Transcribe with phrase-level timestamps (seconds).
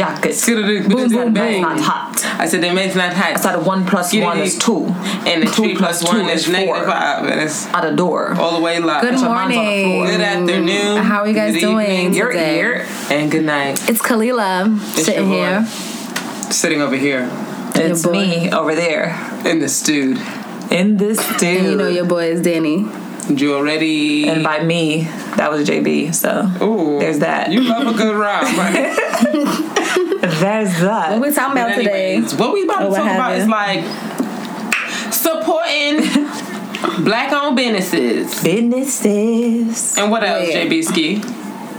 [0.00, 0.34] jacket.
[0.46, 1.52] Boom, Boom, boom, bang.
[1.62, 1.62] boom.
[1.62, 2.24] Not hot.
[2.40, 3.36] I said the man's not hot.
[3.36, 4.86] I said one plus one is two.
[5.28, 6.84] And the Two three plus plus two one is is negative four.
[6.86, 7.24] five.
[7.26, 8.34] And it's Out the door.
[8.34, 9.02] all the way live.
[9.02, 9.64] Good your on the floor.
[9.64, 10.06] morning.
[10.06, 11.02] Good afternoon.
[11.02, 12.54] How are you guys good doing evening, You're today?
[12.54, 12.86] here.
[13.10, 13.88] And good night.
[13.90, 15.64] It's Kalila It's sitting here.
[16.50, 17.28] Sitting over here
[17.76, 19.14] It's me over there
[19.46, 20.18] in the stewed.
[20.70, 21.42] in this dude.
[21.58, 22.86] And you know your boy is Danny.
[23.28, 24.26] You already.
[24.28, 25.02] and by me,
[25.36, 26.12] that was JB.
[26.12, 27.52] So Ooh, there's that.
[27.52, 28.96] You love a good rhyme, right?
[30.40, 31.12] there's that.
[31.12, 32.20] What we talking about But today?
[32.20, 33.84] what we about to talk about have is like
[35.12, 36.00] supporting
[37.04, 38.42] black-owned businesses.
[38.42, 39.98] Businesses.
[39.98, 40.64] And what else, Yeah.
[40.64, 41.22] JB Ski?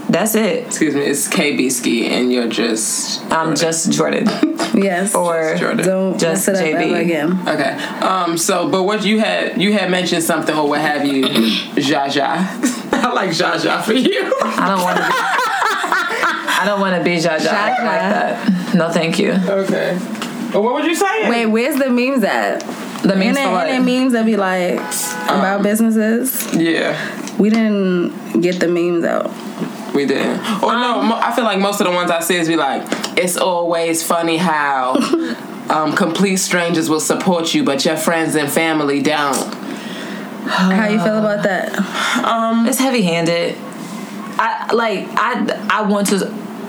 [0.10, 0.66] That's it.
[0.68, 3.22] Excuse me, it's KB Ski, and you're just.
[3.32, 4.28] I'm just Jordan.
[4.74, 5.14] Yes.
[5.16, 5.86] Or Jordan.
[5.86, 7.02] Don't just mess it up JB.
[7.02, 7.40] again.
[7.46, 7.72] Okay.
[8.06, 8.38] Um.
[8.38, 11.26] So, but what you had you had mentioned something or what have you,
[11.76, 12.38] Jaja.
[12.94, 14.32] I like Jaja for you.
[14.44, 15.04] I don't want to.
[15.04, 15.12] Be,
[16.62, 18.76] I don't want to be Jaja like that.
[18.76, 19.32] No, thank you.
[19.34, 19.98] Okay.
[20.54, 21.30] Well, what would you say?
[21.30, 22.60] Wait, where's the memes at?
[23.04, 23.68] The memes Ain't for it, what?
[23.70, 24.80] ain't it memes that be like
[25.26, 26.54] about um, businesses?
[26.56, 26.96] Yeah,
[27.40, 29.32] We didn't get the memes out.
[29.96, 30.40] we didn't.
[30.62, 32.56] Or no, um, mo- I feel like most of the ones I see is be
[32.58, 32.84] like,
[33.18, 34.94] it's always funny how
[35.70, 39.36] um, complete strangers will support you, but your friends and family don't.
[40.46, 41.74] How you feel about that?
[42.26, 43.58] Um, it's heavy handed.
[44.38, 46.18] I like I I want to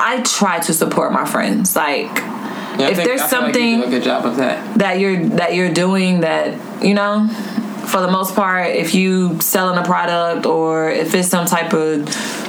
[0.05, 1.77] I try to support my friends.
[1.77, 2.11] Like
[2.79, 4.57] Yeah, If there's feel like you something- good job of that.
[4.79, 7.29] that you're that you're doing that, you know,
[7.87, 12.07] for the most part, if you selling a product or if it's some type of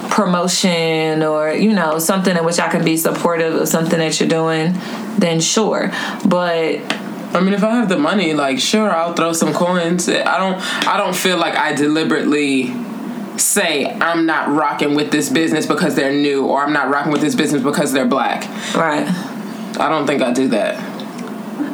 [0.09, 4.29] promotion or, you know, something in which I can be supportive of something that you're
[4.29, 4.75] doing,
[5.17, 5.91] then sure.
[6.25, 6.79] But
[7.35, 10.07] I mean, if I have the money, like sure, I'll throw some coins.
[10.07, 10.87] I don't.
[10.87, 12.73] I don't feel like I deliberately
[13.37, 17.21] say I'm not rocking with this business because they're new, or I'm not rocking with
[17.21, 18.43] this business because they're black.
[18.75, 19.07] right.
[19.79, 20.77] I don't think I do that.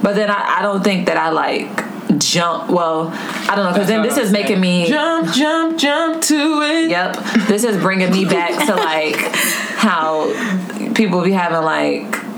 [0.01, 1.67] But then I, I don't think that I like
[2.17, 4.61] jump well, I don't know, because then this what is I'm making saying.
[4.61, 6.89] me jump, jump, jump to it.
[6.89, 7.15] Yep.
[7.47, 9.15] This is bringing me back to like
[9.75, 10.27] how
[10.93, 12.28] people be having like.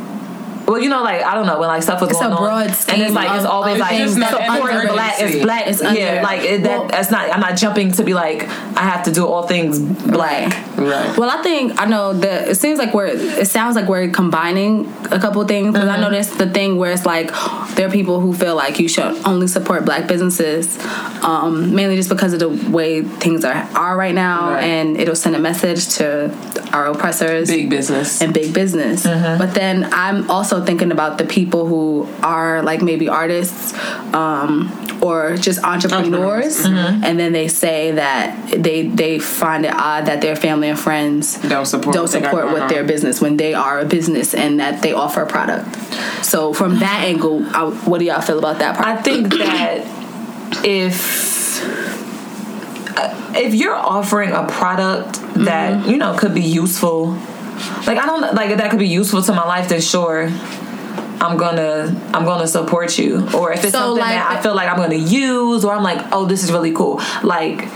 [0.68, 2.62] Well, you know, like I don't know when like stuff was It's going a on,
[2.64, 5.38] and it's like it's always like things that supporting under black agency.
[5.40, 5.68] is black.
[5.68, 6.80] It's under- yeah, like it, that.
[6.80, 7.30] Well- that's not.
[7.34, 8.44] I'm not jumping to be like
[8.78, 10.52] I have to do all things black.
[10.78, 11.18] Right.
[11.18, 13.08] Well, I think I know that it seems like we're.
[13.08, 16.92] It sounds like we're combining a couple things because I know that's the thing where
[16.92, 17.28] it's like
[17.76, 20.78] there are people who feel like you should only support black businesses,
[21.24, 24.64] um, mainly just because of the way things are are right now, Right.
[24.64, 26.32] and it'll send a message to
[26.74, 28.22] our oppressors Big business.
[28.22, 29.04] and big business.
[29.04, 33.74] But then I'm also thinking about the people who are like maybe artists
[34.14, 34.70] um,
[35.02, 40.36] or just entrepreneurs, and then they say that they they find it odd that their
[40.36, 43.86] family and friends Don't support don't what support with their business when they are a
[43.86, 45.74] business and that they offer a product.
[46.26, 48.88] So from that angle, I, what do y'all feel about that part?
[48.88, 49.86] I think that
[50.66, 51.62] if
[52.98, 55.14] uh, if you're offering a product
[55.46, 55.90] that Mm-hmm.
[55.90, 57.18] you know could be useful,
[57.88, 60.30] like I don't like if that could be useful to my life, then sure.
[61.24, 63.28] I'm gonna I'm gonna support you.
[63.36, 65.84] Or if it's So, something like- that I feel like I'm gonna use or I'm
[65.84, 67.00] like, oh this is really cool.
[67.22, 67.68] Like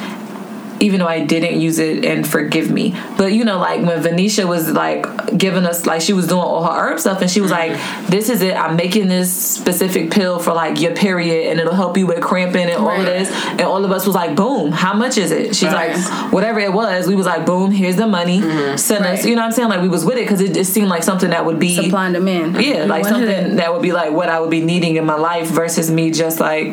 [0.80, 2.96] even though I didn't use it and forgive me.
[3.18, 5.06] But you know, like when Venetia was like
[5.38, 7.74] giving us like she was doing all her herb stuff and she was mm-hmm.
[7.74, 11.76] like, This is it, I'm making this specific pill for like your period and it'll
[11.76, 13.30] help you with cramping and all of this.
[13.32, 15.56] And all of us was like, Boom, how much is it?
[15.56, 15.96] She's Right.
[15.96, 18.40] like, whatever it was, we was like, Boom, here's the money.
[18.40, 18.78] Mm-hmm.
[18.78, 19.70] Send us you know what I'm saying?
[19.70, 22.06] Like we was with it because it just seemed like something that would be Supply
[22.06, 22.56] and demand.
[22.56, 23.56] yeah, You like something it.
[23.58, 26.40] that would be like what I would be needing in my life versus me just
[26.40, 26.72] like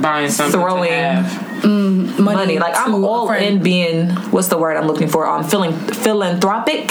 [0.00, 0.90] Buying something throwing
[1.64, 2.24] Mm, to have.
[2.24, 2.58] money.
[2.58, 5.26] Like I'm all in being what's the word I'm looking for?
[5.26, 6.88] Um, I'm feeling philanthropic.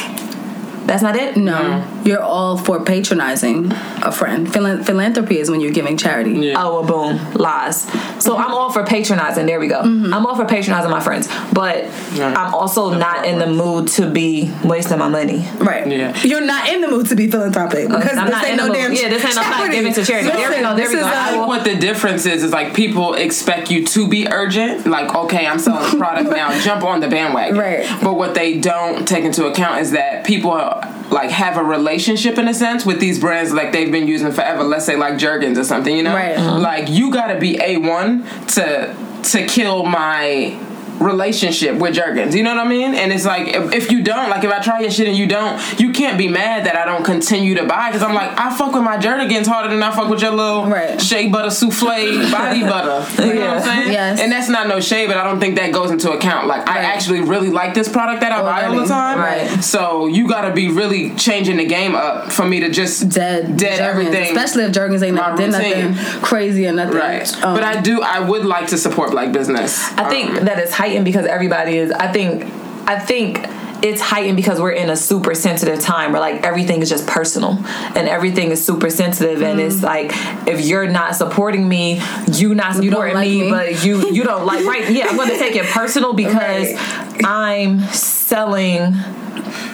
[0.86, 1.38] That's not it.
[1.38, 3.72] No, you're all for patronizing
[4.04, 4.48] a friend.
[4.48, 6.32] Philan- philanthropy is when you're giving charity.
[6.34, 6.56] Yeah.
[6.62, 7.82] Oh, well, boom, lies.
[8.24, 9.46] So I'm all for patronizing.
[9.46, 9.82] There we go.
[9.82, 10.14] Mm-hmm.
[10.14, 12.38] I'm all for patronizing my friends, but Right.
[12.38, 15.46] I'm also not in the mood to be wasting my money.
[15.58, 15.88] Right.
[15.88, 16.16] Yeah.
[16.24, 18.64] You're not in the mood to be philanthropic because I'm this not ain't in the
[18.64, 18.76] no mood.
[18.78, 20.30] damn Yeah, this ain't no- I'm not giving to charity.
[20.30, 21.00] There we go, there this we go.
[21.02, 24.28] is I a- will- What the difference is is like people expect you to be
[24.32, 24.86] urgent.
[24.86, 27.58] Like, okay, I'm selling a product now, jump on the bandwagon.
[27.58, 27.86] Right.
[28.04, 30.73] But what they don't take into account is that people are
[31.14, 34.64] like have a relationship in a sense with these brands like they've been using forever.
[34.64, 36.36] Let's say like Jergens or something, you know, Right.
[36.36, 36.62] Mhm.
[36.62, 38.24] like you got to be a one
[38.56, 38.96] to
[39.32, 40.58] to kill my
[41.00, 42.36] relationship with Jergens.
[42.36, 42.96] You know what I mean?
[42.96, 45.28] And it's like if, if you don't, like if I try your shit and you
[45.28, 48.56] don't, you can't be mad that I don't continue to buy because I'm like I
[48.56, 51.00] fuck with my Jergens harder than I fuck with your little Right.
[51.02, 51.88] shea butter souffle
[52.32, 53.24] body butter.
[53.24, 53.92] You know what I'm saying?
[53.92, 54.20] Yes.
[54.20, 56.48] And that's not no shade, but I don't think that goes into account.
[56.48, 59.20] Like I actually really like this product that I buy all the time.
[59.20, 59.64] Right.
[59.64, 63.58] So you got to be really changing the game up for me to just dead,
[63.58, 64.36] dead Jergens, everything.
[64.36, 66.98] especially if Jergens ain't My never nothing crazy or nothing.
[66.98, 67.44] Right.
[67.44, 68.02] Um, but I do.
[68.02, 69.80] I would like to support black business.
[69.98, 71.92] I think Um, that it's heightened because everybody is.
[71.92, 72.44] I think.
[72.86, 73.40] I think
[73.82, 77.58] it's heightened because we're in a super sensitive time where like everything is just personal
[77.98, 79.86] and everything is super sensitive and it's Mm-hmm.
[79.86, 82.02] like if you're not supporting me,
[82.34, 83.50] you not You don't supporting like me, me.
[83.52, 84.90] but you you don't like right.
[84.90, 87.22] Yeah, I'm gonna take it personal because Right.
[87.24, 88.94] I'm selling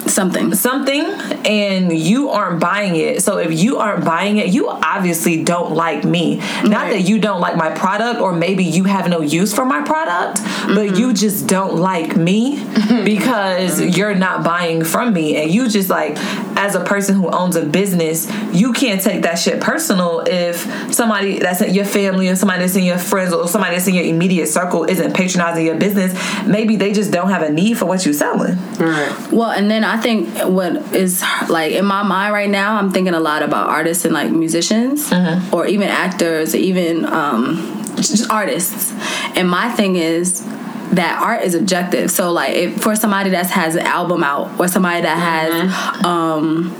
[0.10, 0.54] something.
[0.56, 1.06] something
[1.46, 3.24] and you aren't buying it.
[3.24, 6.38] So if you aren't buying it, you obviously don't like me.
[6.64, 9.82] Not that you don't like my product or maybe you have no use for my
[9.82, 10.96] product, but mm-hmm.
[10.96, 12.64] you just don't like me
[13.04, 15.38] because you're not buying from me.
[15.38, 16.18] And you just like
[16.60, 20.58] as a person who owns a business, you can't take that shit personal if
[20.94, 23.96] somebody that's in your family or somebody that's in your friends or somebody that's in
[23.96, 26.14] your immediate circle isn't patronizing your business.
[26.46, 28.58] Maybe they just don't have a need for what you're selling.
[28.78, 29.32] right.
[29.32, 33.14] Well, and then I think what is like in my mind right now, I'm thinking
[33.14, 35.12] a lot about artists and like musicians,
[35.52, 38.92] or even actors, or even um, just artists.
[39.36, 40.44] And my thing is
[40.92, 42.10] that art is objective.
[42.12, 46.74] So like, if, for somebody that has an album out, or somebody that has um,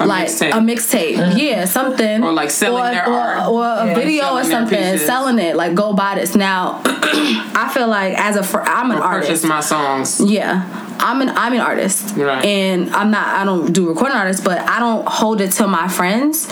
[0.00, 0.50] A like mixtape.
[0.50, 3.48] a mixtape, yeah, something, Or, like, selling or, their or, art.
[3.48, 3.94] or a Yeah.
[3.94, 5.56] video Like, or something, selling it.
[5.56, 6.82] Like, go buy this now.
[6.84, 9.28] I feel like as a fr- I'm an Or artist.
[9.30, 10.20] purchase my songs.
[10.20, 10.62] Yeah,
[10.98, 12.44] I'm an I'm an artist, Right.
[12.44, 15.88] and I'm not I don't do recording artists, but I don't hold it to my
[15.88, 16.48] friends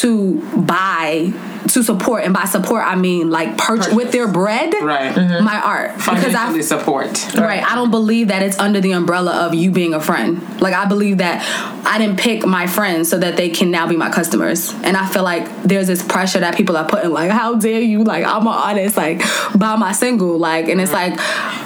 [0.00, 1.32] to buy
[1.74, 5.14] to support, and by support I mean like purchase with their bread, Right.
[5.42, 7.34] My art because Financially I support.
[7.34, 10.40] right I don't believe that it's under the umbrella of you being a friend.
[10.60, 11.42] Like I believe that
[11.86, 15.06] I didn't pick my friends so that they can now be my customers, and I
[15.06, 18.42] feel like there's this pressure that people are putting like how dare you like I'm
[18.42, 19.20] an artist like
[19.58, 21.12] buy my single like, and it's like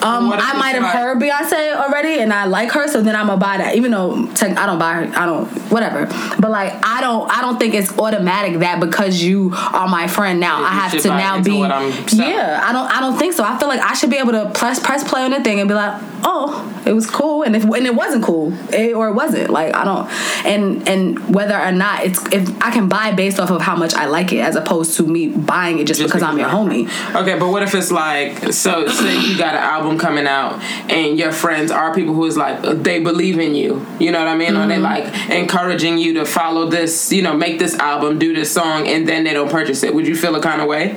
[0.04, 3.26] um What I might have heard Beyonce already and I like her, so then I'm
[3.26, 3.76] gonna buy that.
[3.76, 6.06] Even though tech, I don't buy her, I don't whatever.
[6.38, 10.40] But like I don't I don't think it's automatic that because you are my friend
[10.40, 12.32] now I have to now be what I'm selling.
[12.32, 12.60] yeah.
[12.68, 13.42] I don't I don't think so.
[13.44, 15.68] I feel like I should be able to press press play on the thing and
[15.68, 15.94] be like
[16.26, 16.46] oh
[16.86, 19.84] it was cool and if and it wasn't cool it, or it wasn't like I
[19.84, 20.06] don't
[20.52, 23.94] and and whether or not it's if I can buy based off of how much
[23.94, 26.84] I like it as opposed to me buying it just, Just because I'm your homie.
[27.20, 31.18] Okay, but what if it's like so say you got an album coming out and
[31.18, 33.86] your friends are people who is like they believe in you.
[34.00, 34.56] You know what I mean?
[34.56, 34.82] Or they Mm-hmm.
[34.82, 39.06] like encouraging you to follow this, you know, make this album, do this song, and
[39.08, 39.94] then they don't purchase it.
[39.94, 40.96] Would you feel a kind of way?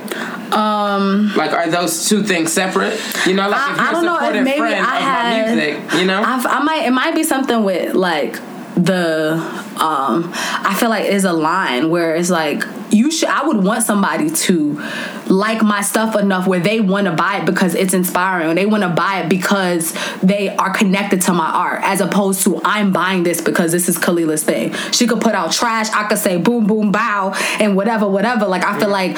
[0.52, 3.00] Um like are those two things separate?
[3.26, 5.48] You know, like if you're I, I don't know if maybe friend I of had
[5.48, 6.22] my music, you know?
[6.22, 8.40] I've, I might it might be something with like
[8.76, 9.38] the
[9.82, 13.84] um I feel like is a line where it's like you should I would want
[13.84, 14.82] somebody to
[15.28, 18.84] like my stuff enough where they want to buy it because it's inspiring they want
[18.84, 23.24] to buy it because they are connected to my art as opposed to I'm buying
[23.24, 24.74] this because this is Kalila's thing.
[24.92, 28.64] She could put out trash, I could say boom boom bow and whatever whatever like
[28.64, 29.18] I feel like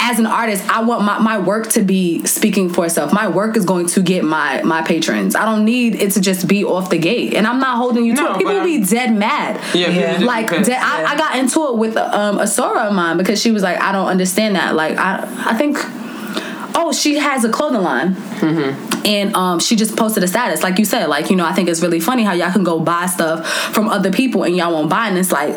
[0.00, 3.12] as an artist, I want my, my work to be speaking for itself.
[3.12, 5.36] My work is going to get my my patrons.
[5.36, 7.34] I don't need it to just be off the gate.
[7.34, 8.38] And I'm not holding you to it.
[8.38, 9.60] People be dead mad.
[9.74, 10.70] Yeah, people just like be pissed.
[10.70, 13.62] dead, I, I got into it with um, a soror of mine because she was
[13.62, 14.74] like, I don't understand that.
[14.74, 15.78] Like I I think
[16.74, 18.14] oh she has a clothing line
[19.08, 21.68] and um, she just posted a status like you said like you know i think
[21.68, 24.90] it's really funny how y'all can go buy stuff from other people and y'all won't
[24.90, 25.56] buy and it's like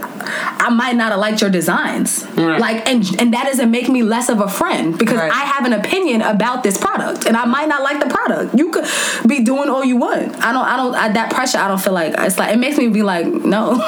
[0.66, 2.60] i might not have liked your designs Right.
[2.60, 5.32] like and and that doesn't make me less of a friend because Right.
[5.32, 8.72] i have an opinion about this product and i might not like the product you
[8.72, 8.86] could
[9.28, 11.94] be doing all you want i don't i don't I, that pressure i don't feel
[11.94, 13.72] like it's like it makes me be like no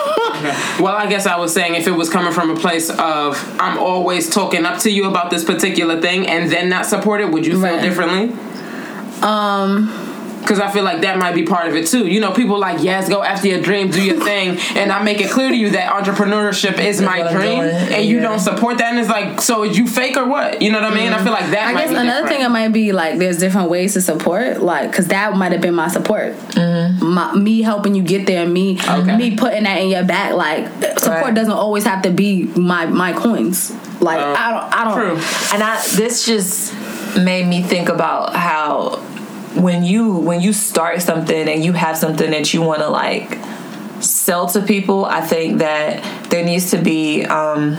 [0.79, 3.77] Well, I guess I was saying if it was coming from a place of I'm
[3.77, 7.45] always talking up to you about this particular thing and then not support it, would
[7.45, 7.81] you feel Right.
[7.81, 8.35] differently?
[9.23, 10.09] Um
[10.43, 12.05] Because I feel like that might be part of it too.
[12.05, 15.21] You know, people like, yes, go after your dream, do your thing, and I make
[15.21, 18.89] it clear to you that entrepreneurship is my dream, doing, and you don't support that,
[18.91, 20.61] and it's like, so is you fake or what?
[20.61, 21.13] You know what I mean?
[21.13, 21.69] I feel like that.
[21.69, 24.61] I might guess be another thing it might be like there's different ways to support,
[24.61, 28.77] like because that might have been my support, my, me helping you get there, me
[28.83, 29.15] Okay.
[29.15, 30.33] me putting that in your back.
[30.33, 30.67] Like
[30.99, 31.33] support Right.
[31.35, 33.71] doesn't always have to be my my coins.
[34.01, 34.93] Like Uh, I don't I don't.
[34.97, 35.15] True.
[35.53, 36.73] and I this just
[37.17, 38.99] made me think about how
[39.55, 43.39] when you when you start something and you have something that you want to like
[44.03, 45.05] sell to people.
[45.05, 47.77] I think that there needs to be um,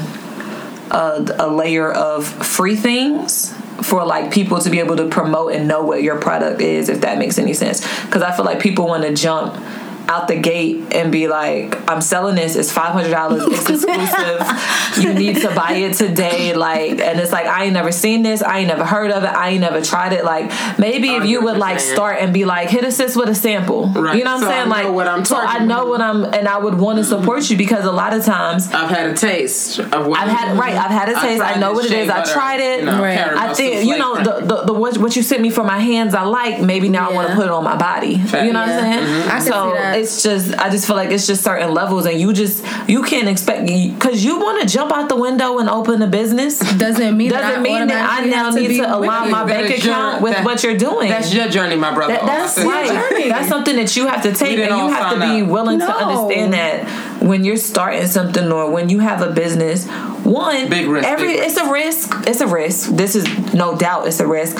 [0.90, 3.52] a, a layer of free things
[3.82, 7.00] for like people to be able to promote and know what your product is if
[7.00, 9.52] that makes any sense because i feel like people want to jump
[10.14, 15.36] out the gate and be like i'm selling this it's $500 it's exclusive you need
[15.42, 18.68] to buy it today like and it's like i ain't never seen this i ain't
[18.68, 21.80] never heard of it i ain't never tried it like maybe if you would like
[21.80, 24.16] start and be like hit us this with a sample Right.
[24.18, 25.68] you know what So I i'm saying know like what I'm so i targeting.
[25.68, 28.68] know what i'm and i would want to support you because a lot of times
[28.72, 30.74] I've had a taste of what I've had right.
[30.74, 31.40] I've had a taste.
[31.42, 31.92] I, tried know what it is.
[31.92, 32.10] shea is.
[32.10, 32.80] I tried it.
[32.80, 33.18] you know, Right.
[33.18, 36.14] I think you know the, the, the what, what you sent me for my hands.
[36.14, 36.60] I like.
[36.60, 38.10] Maybe now I want to put it on my body.
[38.16, 39.04] You know what I'm saying?
[39.04, 39.28] Mm-hmm.
[39.28, 40.03] I can so see that.
[40.04, 43.28] It's just I just feel like it's just certain levels, and you just you can't
[43.28, 46.58] expect because you want to jump out the window and open a business.
[46.78, 49.44] Doesn't mean that Doesn't I mean that I now have to need to align my
[49.44, 51.08] bank is your- account with that- what you're doing.
[51.08, 52.14] That's your journey, my brother.
[52.14, 52.88] That- that's say is right.
[52.88, 53.10] that.
[53.10, 53.28] journey.
[53.28, 55.48] That's something that you have to take, and you have to be up.
[55.48, 56.84] willing to understand that
[57.22, 59.86] when you're starting something or when you have a business,
[60.24, 62.14] one, Big risk, every big it's a risk.
[62.26, 62.90] It's a risk.
[62.90, 64.56] This is no doubt it's a risk.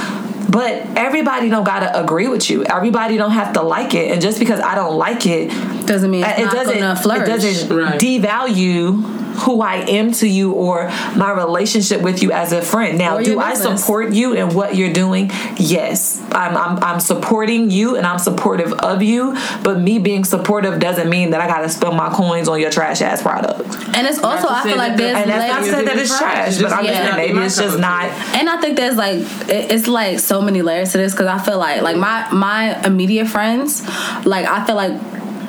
[0.48, 2.64] But everybody don't gotta agree with you.
[2.64, 5.48] Everybody don't have to like it, and just because I don't like it,
[5.86, 7.28] Doesn't mean it's it not doesn't gonna flourish.
[7.28, 8.00] it doesn't Right.
[8.00, 9.02] devalue
[9.34, 12.96] who I am to you or my relationship with you as a friend.
[12.96, 15.28] Now, do your I support you in what you're doing?
[15.56, 19.36] Yes, I'm, I'm I'm supporting you and I'm supportive of you.
[19.64, 23.02] But me being supportive doesn't mean that I gotta spend my coins on your trash
[23.02, 23.60] ass product.
[23.96, 25.66] And it's also to I say feel that like the- there's And that's not layers-
[25.66, 27.16] to say that it's trash, but I'm just Yeah.
[27.16, 28.04] saying maybe it's just not.
[28.36, 31.58] And I think there's like it's like so many layers to this because I feel
[31.58, 33.82] like like my my immediate friends,
[34.24, 35.00] like I feel like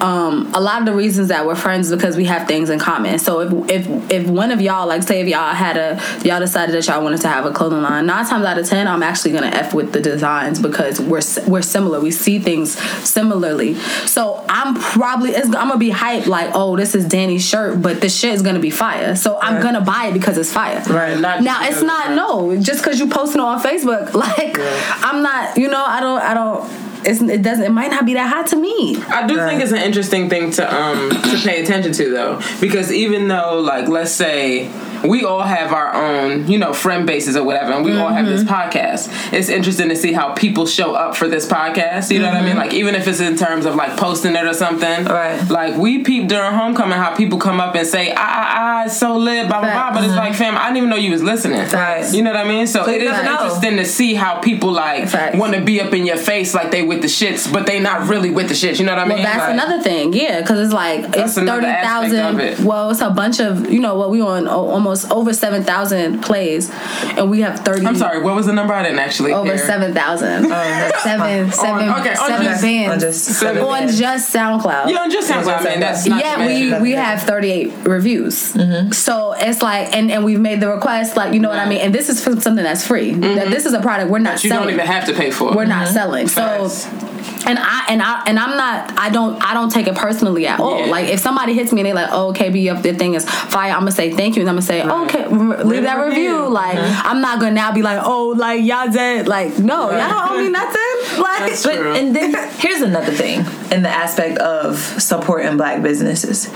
[0.01, 2.79] um a lot of the reasons that we're friends is because we have things in
[2.79, 3.19] common.
[3.19, 6.75] So if if if one of y'all like say if y'all had a y'all decided
[6.75, 9.31] that y'all wanted to have a clothing line, nine times out of ten I'm actually
[9.33, 11.99] gonna f with the designs because we're we're similar.
[11.99, 13.75] We see things similarly.
[14.05, 18.01] So I'm probably it's, I'm gonna be hyped like oh this is Danny's shirt, but
[18.01, 19.15] this shit is gonna be fire.
[19.15, 19.63] So I'm Right.
[19.63, 20.83] gonna buy it because it's fire.
[20.89, 24.13] Right, not now it's not it's no just because you posting on Facebook.
[24.25, 24.57] Like
[25.03, 26.84] I'm not you know I don't I don't.
[27.05, 27.65] It's, it doesn't.
[27.65, 28.97] It might not be that hot to me.
[29.07, 32.91] I do think it's an interesting thing to um to pay attention to though, because
[32.91, 34.69] even though like let's say
[35.03, 38.25] we all have our own you know friend bases or whatever, and we all have
[38.25, 38.53] this Mm-hmm.
[38.53, 39.33] podcast.
[39.33, 42.11] It's interesting to see how people show up for this podcast.
[42.11, 42.57] You know what I mean?
[42.57, 44.87] Like even if it's in terms of like posting it or something.
[45.05, 45.07] Mm-hmm.
[45.07, 45.49] Right.
[45.49, 48.97] Like we peep during homecoming how people come up and say ah ah ah it's
[48.97, 51.23] so lit blah blah blah, but it's like fam I didn't even know you was
[51.23, 51.61] listening.
[51.61, 51.75] Mm-hmm.
[51.75, 52.13] Right.
[52.13, 52.67] You know what I mean?
[52.67, 53.31] So, So it is know.
[53.31, 56.83] interesting to see how people like want to be up in your face like they
[56.83, 58.79] with the shits, but they not really with the shits.
[58.79, 59.17] You know what I mean?
[59.17, 62.59] Well, that's Like- another thing, yeah, because it's like it's thirty aspect it.
[62.59, 64.69] Well, it's a bunch of you know what we on o-
[65.03, 66.69] almost over seven thousand plays,
[67.17, 67.85] and we have thirty.
[67.85, 68.21] I'm sorry.
[68.21, 68.73] What was the number?
[68.73, 69.57] I didn't actually Over hear.
[69.57, 70.45] seven thousand.
[70.45, 74.89] seven, seven, okay, on seven just- bands on just seven on just SoundCloud.
[74.89, 75.47] Yeah, just sounds.
[75.47, 76.23] I mean, that's not.
[76.23, 78.53] yeah, we mention- we have 38 reviews.
[78.53, 78.91] Mm-hmm.
[78.91, 81.79] So it's like, and, and we've made the request, like, you know what I mean?
[81.79, 83.11] And this is for something that's free.
[83.11, 83.51] That mm-hmm.
[83.51, 84.67] This is a product we're not You selling.
[84.67, 85.55] don't even have to pay for.
[85.55, 85.93] we're not mm-hmm.
[85.93, 86.27] selling.
[86.27, 87.14] So Facts.
[87.45, 90.59] And I and I and I'm not I don't I don't take it personally at
[90.59, 90.79] all.
[90.79, 90.85] Yeah.
[90.87, 93.71] Like if somebody hits me and they like, oh KB up their thing is fire,
[93.71, 96.37] I'm gonna say thank you and I'm gonna say, okay, re- leave that review.
[96.37, 96.49] review.
[96.49, 97.09] Like uh-huh.
[97.09, 99.27] I'm not gonna now be like, oh like y'all dead.
[99.27, 100.81] Like no, y'all don't owe me nothing.
[101.15, 106.49] Like That's But and then here's another thing in the aspect of supporting black businesses.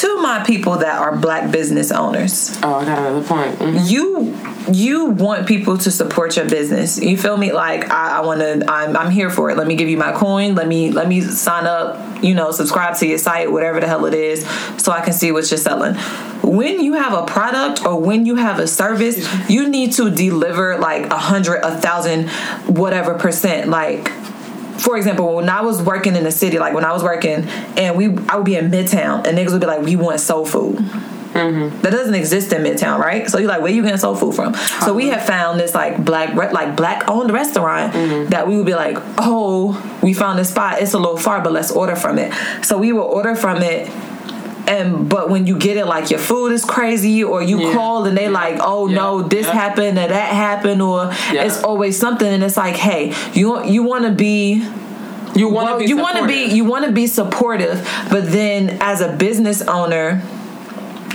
[0.00, 3.58] To my people that are black business owners, Oh, I got another point.
[3.58, 3.88] Mhm.
[3.90, 4.36] you
[4.70, 6.98] you want people to support your business.
[6.98, 7.52] You feel me?
[7.52, 8.64] Like I, I want to.
[8.68, 9.56] I'm I'm here for it.
[9.56, 10.54] Let me give you my coin.
[10.56, 12.22] Let me let me sign up.
[12.22, 14.44] You know, subscribe to your site, whatever the hell it is,
[14.76, 15.94] so I can see what you're selling.
[16.42, 19.16] When you have a product or when you have a service,
[19.48, 22.28] you need to deliver like a hundred, a thousand,
[22.66, 23.68] whatever percent.
[23.70, 24.10] Like
[24.78, 27.44] for example, when I was working in the city, like when I was working,
[27.76, 30.46] and we, I would be in Midtown, and niggas would be like, "We want soul
[30.46, 30.78] food."
[31.36, 31.82] Mm-hmm.
[31.82, 33.28] That doesn't exist in Midtown, right?
[33.28, 34.54] So you're like, where you getting soul food from?
[34.84, 38.30] So we have found this like black, re- like black owned restaurant mm-hmm.
[38.30, 40.80] that we would be like, oh, we found this spot.
[40.80, 42.32] It's a little far, but let's order from it.
[42.64, 43.90] So we will order from it.
[44.68, 47.72] And but when you get it, like your food is crazy, or you Yeah.
[47.74, 48.96] call and they like, oh Yeah.
[48.96, 49.52] no, this Yeah.
[49.52, 51.44] happened or that happened, or Yeah.
[51.44, 54.62] it's always something, and it's like, hey, you you want to be
[55.34, 55.86] You want to well, be.
[55.86, 60.22] you want to be you want to be supportive, but then as a business owner,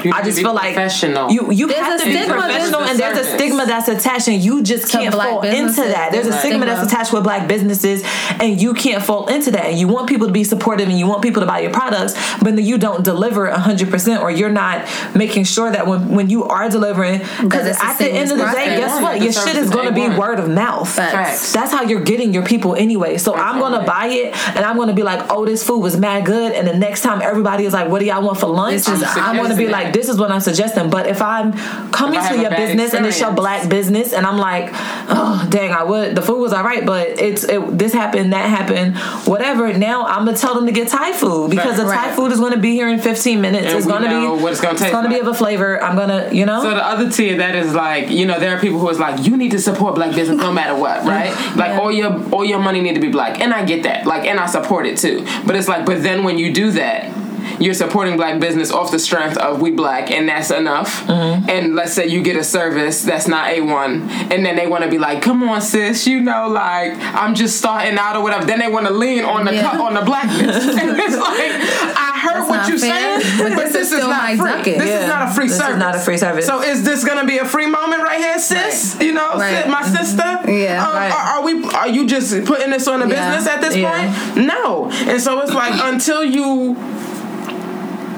[0.04, 1.32] You I just feel like professional.
[1.32, 4.42] you you There's have to be stigma, professional, and there's a stigma that's attached, and
[4.44, 6.12] you just can't black fall into that.
[6.12, 6.40] There's a Right.
[6.40, 8.04] stigma that's attached with black businesses,
[8.40, 9.66] and you can't fall into that.
[9.66, 12.14] And you want people to be supportive, and you want people to buy your products,
[12.42, 16.30] but then you don't deliver 100, percent or you're not making sure that when when
[16.30, 18.80] you are delivering, because at the end of the day, process.
[18.80, 19.22] guess what?
[19.22, 20.90] Your shit is is going to be word of mouth.
[20.90, 21.54] Facts.
[21.54, 23.18] That's how you're getting your people anyway.
[23.18, 26.26] So I'm gonna buy it, and I'm gonna be like, "Oh, this food was mad
[26.26, 29.04] good." And the next time everybody is like, "What do y'all want for lunch?" This
[29.18, 31.54] I'm gonna be like, "This is what I'm suggesting." But if I'm
[31.92, 35.72] coming If to your business and it's your black business, and I'm like, "Oh, dang,
[35.72, 39.74] I would." The food was all right, but it's it, this happened, that happened, whatever.
[39.74, 42.16] Now I'm gonna tell them to get Thai food because the Thai Right.
[42.16, 43.68] food is gonna be here in 15 minutes.
[43.68, 45.82] And it's gonna be what it's gonna taste gonna be of a flavor.
[45.84, 46.62] I'm gonna, you know.
[46.62, 49.26] So the other tier that is like, you know, there are people who is like,
[49.26, 51.32] you need to support black business no matter what, right?
[51.56, 54.26] Like all your all your money need to be black, and I get that, like,
[54.26, 55.26] and I support it too.
[55.46, 57.21] But it's like, but then when you do that.
[57.62, 61.06] You're supporting black business off the strength of we black, and that's enough.
[61.06, 61.48] Mm-hmm.
[61.50, 64.84] And let's say you get a service that's not a one, and then they want
[64.84, 68.46] to be like, "Come on, sis, you know, like I'm just starting out or whatever."
[68.46, 69.70] Then they want to lean on the Yeah.
[69.78, 71.52] co- on the blackness, and it's like,
[71.96, 74.74] I heard That's what you're fair, saying, but this is is not free.
[74.74, 75.02] This Yeah.
[75.04, 75.78] is not a free This is service.
[75.80, 76.46] not a free service.
[76.48, 78.98] So is this gonna be a free moment right here, sis?
[79.00, 79.64] You know, Right.
[79.64, 80.40] sis, my sister.
[80.52, 80.84] Yeah.
[80.88, 81.12] Um, Right.
[81.12, 81.64] are, are we?
[81.76, 83.36] Are you just putting this on the Yeah.
[83.38, 84.48] business at this point?
[84.48, 84.90] No.
[85.08, 86.76] And so it's like until you.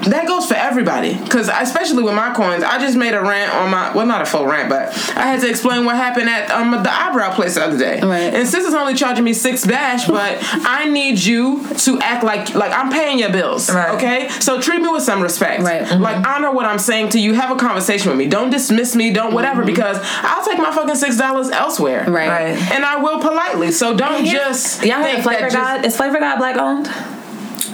[0.08, 3.70] That goes for everybody, because especially with my coins, I just made a rant on
[3.72, 6.72] my well, not a full rant, but I had to explain what happened at um
[6.72, 8.02] the eyebrow place the other day.
[8.02, 8.34] Right.
[8.34, 12.54] And sis is only charging me six bash, but I need you to act like
[12.56, 13.70] like I'm paying your bills.
[13.74, 13.96] Right.
[13.96, 15.64] Okay, so treat me with some respect.
[15.64, 15.90] Right.
[16.00, 17.34] Like honor what I'm saying to you.
[17.34, 18.28] Have a conversation with me.
[18.28, 19.12] Don't dismiss me.
[19.12, 22.06] Don't whatever because I'll take my fucking six dollars elsewhere.
[22.10, 22.28] Right.
[22.28, 22.72] Right.
[22.72, 23.72] And I will politely.
[23.72, 25.86] So don't just Y'all heard think Flavor that just- God?
[25.86, 26.88] Is Flavor God black owned?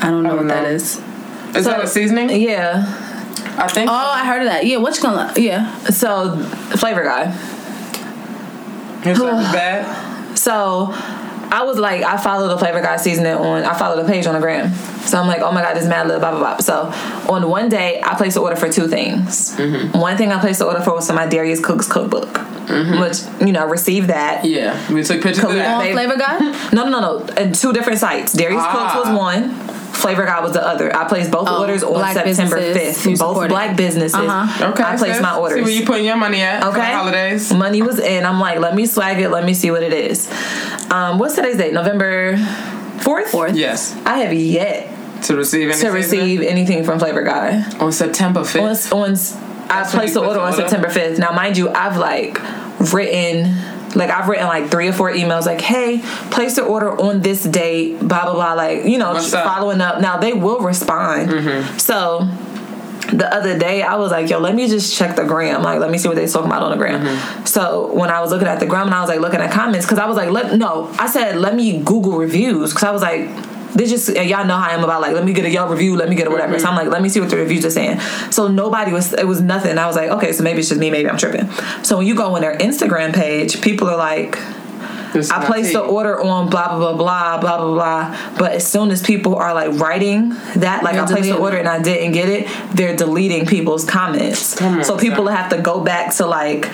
[0.02, 0.70] I don't know I what don't that know.
[1.52, 1.58] Is.
[1.58, 2.30] Is that a seasoning?
[2.42, 2.86] Yeah.
[3.58, 3.90] I think.
[3.90, 4.66] Oh, I heard of that.
[4.66, 5.34] Yeah, what you gonna?
[5.36, 6.38] Yeah, So
[6.78, 7.26] Flavor guy.
[9.04, 10.38] His stuff bad.
[10.38, 10.88] So
[11.52, 14.34] I was like, I followed the Flavor Guy seasoning on, I followed the page on
[14.36, 14.72] the gram.
[15.02, 16.58] So I'm like, oh my God, this mad little blah, blah, blah.
[16.60, 16.92] So
[17.32, 19.58] on one day, I placed an order for two things.
[19.94, 22.30] One thing I placed the order for was for my Darius Cooks cookbook,
[23.00, 24.46] which, you know, received that.
[24.46, 25.56] Yeah, we took pictures of Cool.
[25.60, 25.92] that.
[25.92, 26.70] Flavor Guy.
[26.74, 27.26] No, no, no, no.
[27.36, 28.32] And two different sites.
[28.34, 28.94] Darius Ah.
[28.94, 29.79] Cooks was one.
[30.02, 30.96] Flavor Guy was the other.
[30.96, 33.20] I placed both Oh, orders on September 5th.
[33.20, 34.16] Both black businesses.
[34.16, 34.70] Uh-huh.
[34.72, 35.22] Okay, I placed sis.
[35.22, 35.58] my orders.
[35.58, 36.92] See where you putting your money at for the Okay.
[36.94, 37.54] holidays.
[37.54, 38.26] Money was in.
[38.26, 39.30] I'm like, let me swag it.
[39.30, 40.30] Let me see what it is.
[40.92, 41.74] Um, what's today's date?
[41.74, 42.36] November
[43.00, 43.28] 4th?
[43.28, 43.56] Fourth.
[43.56, 44.88] Yes, I have yet
[45.24, 45.94] to receive any to seasoning?
[45.94, 47.64] receive anything from Flavor Guy.
[47.80, 48.92] on September fifth.
[48.94, 49.18] on, on
[49.70, 50.56] I placed the order on order?
[50.68, 51.20] September 5th.
[51.20, 52.40] Now, mind you, I've like
[52.94, 53.56] written.
[54.00, 56.00] Like I've written like three or four emails, like, "Hey,
[56.32, 58.54] place the order on this date." Blah blah blah.
[58.54, 60.02] Like you know, What's following up.
[60.02, 61.30] Now they will respond.
[61.30, 61.78] Mm-hmm.
[61.78, 62.28] So
[63.12, 65.64] the other day I was like, yo, let me just check the gram.
[65.64, 67.06] Like, let me see what they're talking about on the gram.
[67.06, 67.46] Mm-hmm.
[67.46, 69.86] So when I was looking at the gram and I was like looking at comments,
[69.86, 73.02] because I was like, let no, I said let me Google reviews because I was
[73.02, 73.30] like.
[73.76, 75.70] They just and y'all know how I am about like let me get a Yelp
[75.70, 76.58] review, let me get a whatever.
[76.60, 78.00] So I'm like let me see what the reviews are saying.
[78.32, 79.78] So nobody was it was nothing.
[79.78, 81.50] I was like okay, so maybe it's just me, maybe I'm tripping.
[81.84, 84.38] So when you go on their Instagram page, people are like,
[85.14, 88.38] It's I placed the order on blah blah blah blah blah blah blah.
[88.38, 91.58] But as soon as people are like writing that, like They're I placed the order
[91.58, 94.58] and I didn't get it, they're deleting people's comments.
[94.88, 96.70] So people have to go back to like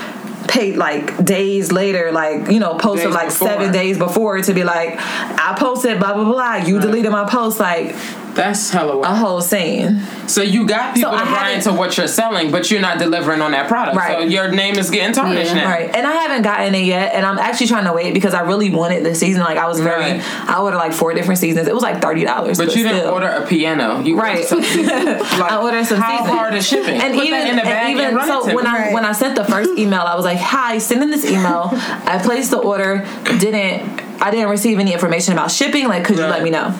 [0.78, 3.48] like days later, like you know, posted Days like before.
[3.48, 6.56] seven days before to be like, I posted blah blah blah.
[6.56, 7.96] You deleted my post, like
[8.36, 10.02] That's hella a whole scene.
[10.28, 13.42] So you got people So to buy into what you're selling, but you're not delivering
[13.42, 13.96] on that product.
[13.98, 14.20] Right.
[14.20, 15.64] So your name is getting tarnished Yeah.
[15.64, 15.70] now.
[15.70, 18.42] Right, and I haven't gotten it yet, and I'm actually trying to wait because I
[18.42, 19.42] really wanted the season.
[19.42, 20.50] Like I was very, Right.
[20.50, 21.68] I ordered like four different seasons.
[21.68, 24.02] It was like thirty dollars, But you didn't order a piano.
[24.02, 24.52] You Right.
[24.52, 24.66] ordered.
[25.40, 26.36] Like, I ordered some How seasoning.
[26.38, 27.02] hard is shipping?
[27.02, 28.70] And Put even that in a bag and even run so when me.
[28.70, 31.70] I when I sent the first email, I was like, "Hi, sending this email.
[32.06, 33.06] I placed the order.
[33.40, 35.88] Didn't I didn't receive any information about shipping.
[35.88, 36.74] Like, could you let me know?"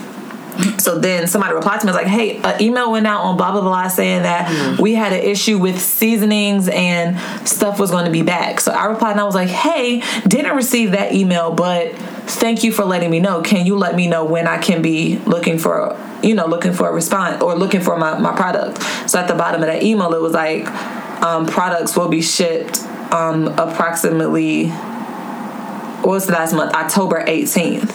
[0.80, 3.52] So then somebody replied to me was like, "Hey, an email went out on blah
[3.52, 4.82] blah blah saying that Mm-hmm.
[4.82, 8.86] we had an issue with seasonings and stuff was going to be back." So I
[8.86, 11.94] replied and I was like, "Hey, didn't receive that email, but
[12.28, 13.42] thank you for letting me know.
[13.42, 16.90] Can you let me know when I can be looking for, you know, looking for
[16.90, 20.14] a response or looking for my my product?" So at the bottom of that email,
[20.14, 20.68] it was like,
[21.24, 24.70] um, "Products will be shipped um, approximately."
[26.02, 26.74] What was the last month?
[26.74, 27.92] October eighteenth.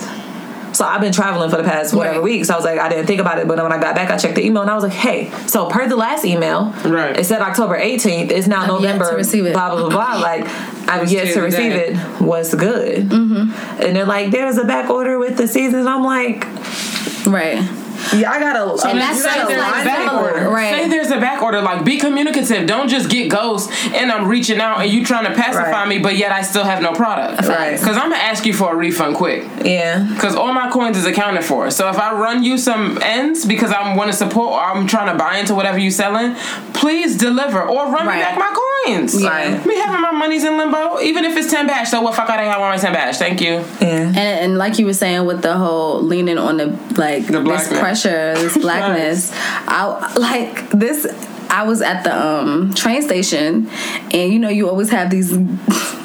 [0.72, 2.22] So I've been traveling for the past whatever Right.
[2.24, 2.48] weeks.
[2.50, 4.16] I was like, I didn't think about it, but then when I got back, I
[4.16, 7.18] checked the email and I was like, hey, so per the last email, Right.
[7.18, 8.30] it said October 18th.
[8.30, 9.12] It's now to November.
[9.16, 9.52] receive it.
[9.52, 10.20] Blah blah blah blah.
[10.20, 10.46] Like
[10.88, 11.92] I've It's yet to receive today.
[11.92, 11.96] it.
[12.20, 13.09] What's good?
[13.09, 13.83] Mm-hmm.
[13.83, 15.87] And they're like, there's a back order with the seasons.
[15.87, 16.46] I'm like,
[17.26, 17.62] Right.
[18.14, 18.60] Yeah, I gotta.
[18.82, 20.48] I mean, that's you gotta so, line like, back order.
[20.50, 20.70] Right.
[20.74, 21.60] Say there's a back order.
[21.60, 22.66] Like, be communicative.
[22.66, 25.88] Don't just get ghost and I'm reaching out and you trying to pacify Right.
[25.88, 27.46] me, but yet I still have no product.
[27.46, 27.78] Right.
[27.78, 29.44] Because I'm gonna ask you for a refund quick.
[29.64, 30.06] Yeah.
[30.14, 31.70] Because all my coins is accounted for.
[31.70, 35.10] So if I run you some ends because I'm want to support or I'm trying
[35.12, 36.34] to buy into whatever you selling,
[36.72, 38.54] please deliver or run me back my
[38.86, 39.22] coins.
[39.22, 39.64] Right.
[39.66, 41.90] Me having my money's in limbo, even if it's ten bash.
[41.90, 42.14] So what?
[42.14, 43.18] Fuck, I don't have my ten bash.
[43.18, 43.64] Thank you.
[43.80, 44.08] Yeah.
[44.08, 47.42] And, and like you were saying with the whole leaning on the like The this
[47.42, 47.78] blackness.
[47.90, 51.07] Pressure, this blackness, I like this.
[51.50, 53.68] I was at the um, train station,
[54.12, 55.36] and you know you always have these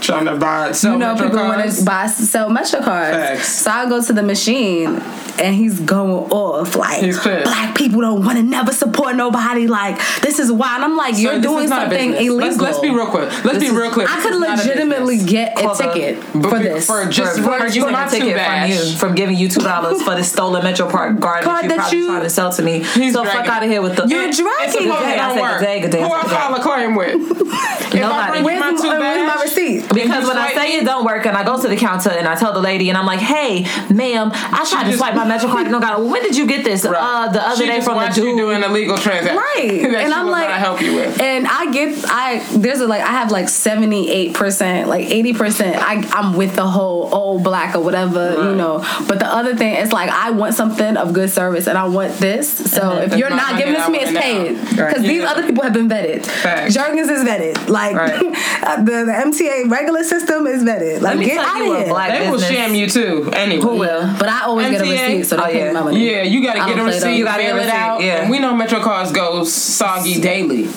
[0.01, 0.71] Trying to buy.
[0.73, 3.15] Sell you know Metro people want to buy sell Metro cards.
[3.17, 3.47] Facts.
[3.49, 5.01] So I go to the machine
[5.39, 9.67] and he's going off like He's black people don't want to never support nobody.
[9.67, 10.75] Like this is why.
[10.75, 12.37] And I'm like, So you're this doing is not a something illegal.
[12.37, 13.43] Let's, let's be real quick.
[13.43, 14.09] Let's be real quick.
[14.09, 16.85] I could is not a legitimately get a ticket But for this.
[16.87, 19.37] for just for, for, for using using my a two ticket from you, from giving
[19.37, 22.07] you two dollars for the stolen Metro Park card Card that you that probably you-
[22.07, 22.83] trying to sell to me.
[22.83, 24.05] He's so dragging fuck out of here with the.
[24.07, 25.34] You're It's dragging supposed it.
[25.35, 26.35] To I don't good day, good day, Who I good day.
[26.35, 27.41] file a claim with?
[27.95, 28.43] If I Nobody.
[28.43, 29.87] Where's, my two my, where's my receipt?
[29.93, 32.35] Because when I say it don't work and I go to the counter and I
[32.35, 35.71] tell the lady and I'm like, hey, ma'am, I tried to swipe my Metro card.
[35.71, 36.83] No, God, when did you get this?
[36.83, 38.37] Uh, the other she day from the watched you dude.
[38.37, 39.37] do an illegal transaction.
[39.37, 39.81] Right.
[40.03, 41.21] and I'm was like gonna help you with.
[41.21, 45.75] And I get I there's a like I have like 78%, like 80%.
[45.77, 48.79] I I'm with the whole old black or whatever, you know.
[49.07, 52.13] But the other thing is like I want something of good service and I want
[52.17, 52.49] this.
[52.71, 54.59] So if It's you're not giving this to me, it's want paid.
[54.59, 55.01] Because Right.
[55.07, 55.31] these Yeah.
[55.31, 56.25] other people have been vetted.
[56.25, 56.73] Facts.
[56.73, 57.67] Jergens is vetted.
[57.69, 58.19] Like Right.
[58.85, 61.01] the, the MTA regular system is vetted.
[61.01, 61.87] Like Let me get tell out you of here.
[61.89, 62.51] black They will business.
[62.51, 63.29] sham you too.
[63.33, 63.61] Anyway.
[63.61, 64.13] Who will?
[64.19, 65.71] but I always get a receipt, so they Oh, pay yeah.
[65.73, 66.09] my money.
[66.11, 67.11] Yeah, you gotta I get a receipt.
[67.11, 68.01] You You gotta gotta mail it out.
[68.01, 68.21] yeah.
[68.21, 70.67] And we know Metro cards go soggy daily.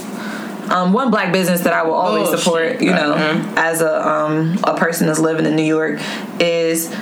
[0.70, 2.40] Um, one black business that I will always Bullshit.
[2.44, 3.52] support, you know, Uh-huh.
[3.56, 5.98] as a um a person that's living in New York,
[6.40, 6.94] is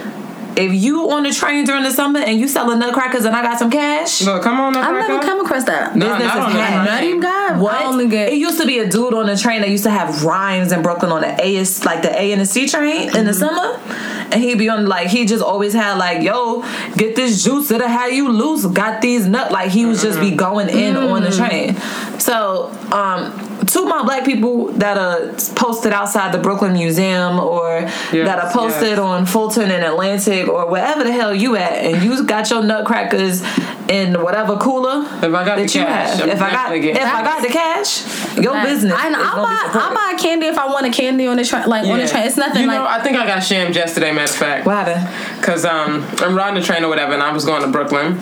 [0.56, 3.58] if you on the train during the summer and you selling nutcrackers and I got
[3.58, 4.22] some cash.
[4.22, 5.94] Look, come on, I've never come across that.
[5.94, 7.00] No, business not is on the had.
[7.00, 7.14] train.
[7.14, 7.58] Nutty guy?
[7.58, 7.74] What?
[7.74, 9.90] I only get It used to be a dude on the train that used to
[9.90, 13.14] have rhymes in Brooklyn on the A is like the A and the C train
[13.16, 13.78] in the summer.
[14.32, 16.62] And he'd be on like he just always had like, yo,
[16.96, 18.66] get this juice that'll have you loose.
[18.66, 21.76] Got these nut like he was just be going in on the train.
[22.18, 27.80] So, um, two of my black people that are posted outside the Brooklyn Museum or
[28.12, 28.98] that are posted yes.
[28.98, 33.42] on Fulton and Atlantic or wherever the hell you at, and you got your nutcrackers
[33.88, 36.22] in whatever cooler If I got that the you cash, have.
[36.22, 38.66] I'm if I got if I got the cash, your Right.
[38.66, 38.92] business.
[38.92, 39.86] I, is I'll gonna buy supported.
[39.86, 42.24] I'll buy candy if I want a candy on the train like on the train.
[42.26, 44.66] It's nothing You like know, I think I got shammed yesterday, matter of fact.
[44.66, 45.42] What happened?
[45.44, 48.20] Cause um, I'm riding the train or whatever, and I was going to Brooklyn.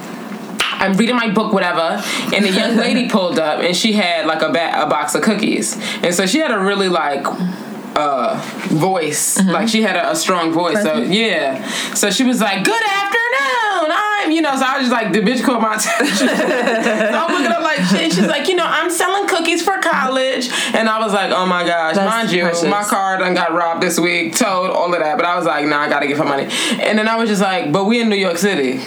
[0.80, 2.02] I'm reading my book, whatever,
[2.34, 5.22] and a young lady pulled up, and she had like a ba- a box of
[5.22, 7.24] cookies, and so she had a really like
[7.96, 8.34] uh
[8.70, 10.82] voice, like she had a, a strong voice.
[10.82, 14.56] So yeah, so she was like, "Good afternoon, I'm," you know.
[14.56, 16.28] So I was just like, the bitch caught my attention.
[16.28, 18.12] so I'm looking up like shit.
[18.12, 21.64] She's like, you know, I'm selling cookies for college, and I was like, oh my
[21.64, 22.64] gosh, That's mind you, precious.
[22.64, 25.16] my car done got robbed this week, towed, all of that.
[25.16, 26.48] But I was like, nah, I gotta give her money.
[26.80, 28.80] And then I was just like, but we in New York City.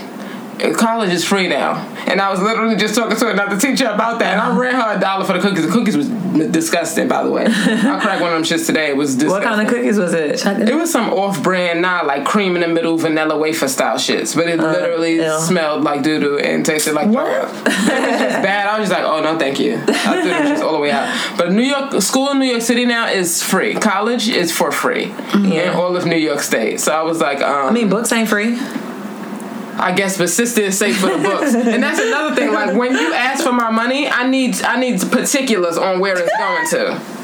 [0.77, 1.75] College is free now,
[2.07, 4.33] and I was literally just talking to another teacher about that.
[4.33, 5.65] And I ran her a dollar for the cookies.
[5.65, 6.07] The cookies was
[6.51, 7.45] disgusting, by the way.
[7.47, 8.89] I cracked one of them shits today.
[8.89, 9.31] It was disgusting.
[9.31, 10.45] What kind of cookies was it?
[10.45, 14.47] It was some off-brand, not like cream in the middle, vanilla wafer style shits, but
[14.47, 15.39] it literally ew.
[15.39, 17.25] smelled like doo doo and tasted like What?
[17.25, 17.43] throw.
[17.43, 18.67] It was just bad.
[18.67, 19.75] I was just like, oh no, thank you.
[19.87, 21.07] I threw them just all the way out.
[21.37, 23.75] But New York school in New York City now is free.
[23.75, 26.79] College is for free in all of New York State.
[26.79, 28.57] So I was like, um, I mean, books ain't free.
[29.79, 32.51] I guess, but sister is safe for the books, and that's another thing.
[32.51, 36.35] Like when you ask for my money, I need I need particulars on where it's
[36.37, 37.16] going to.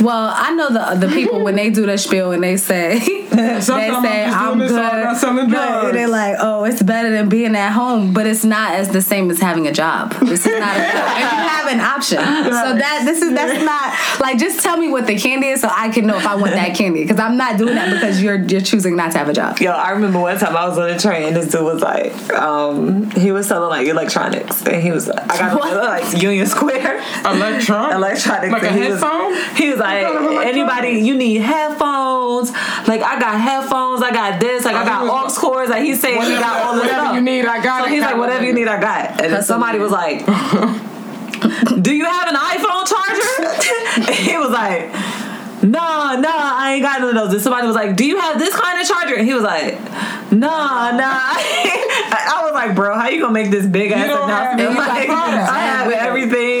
[0.00, 2.98] Well, I know the the people when they do the spiel and they say
[3.30, 4.80] they say I'm just I'm doing this, good.
[4.80, 5.92] I'm not selling but drugs.
[5.92, 9.30] They're like, oh, it's better than being at home, but it's not as the same
[9.30, 10.12] as having a job.
[10.20, 12.18] This is not a job, and you have an option.
[12.18, 15.68] So that this is that's not like just tell me what the candy is so
[15.70, 18.36] I can know if I want that candy because I'm not doing that because you're
[18.42, 19.58] you're choosing not to have a job.
[19.60, 22.12] Yo, I remember one time I was on a train and this dude was like,
[22.32, 24.64] um, he was selling like electronics.
[24.66, 25.74] And he was, I got What?
[25.76, 27.02] like Union Square.
[27.24, 28.52] Electron, electronics.
[28.52, 29.34] like a and he was- headphone.
[29.70, 30.54] He was like, kind of electronic?
[30.54, 32.50] anybody, you need headphones.
[32.86, 35.70] Like, I got headphones, I got this, like, I Oh, got aux cords.
[35.70, 37.14] Like, he's saying he got all this whatever stuff.
[37.16, 37.92] you need, I got So it.
[37.92, 39.20] he's like, whatever you need, I got.
[39.22, 40.24] And then somebody was like,
[41.82, 43.26] do you have an iPhone charger?
[44.12, 44.92] He was like,
[45.62, 46.30] nah, nah,
[46.62, 47.32] I ain't got none of those.
[47.34, 49.16] And somebody was like, do you have this kind of charger?
[49.16, 49.80] And he was like,
[50.32, 51.34] nah, nah.
[52.22, 54.76] I was like, bro, how you gonna make this big ass announcement?
[54.76, 55.08] Like.
[55.10, 56.59] I have everything.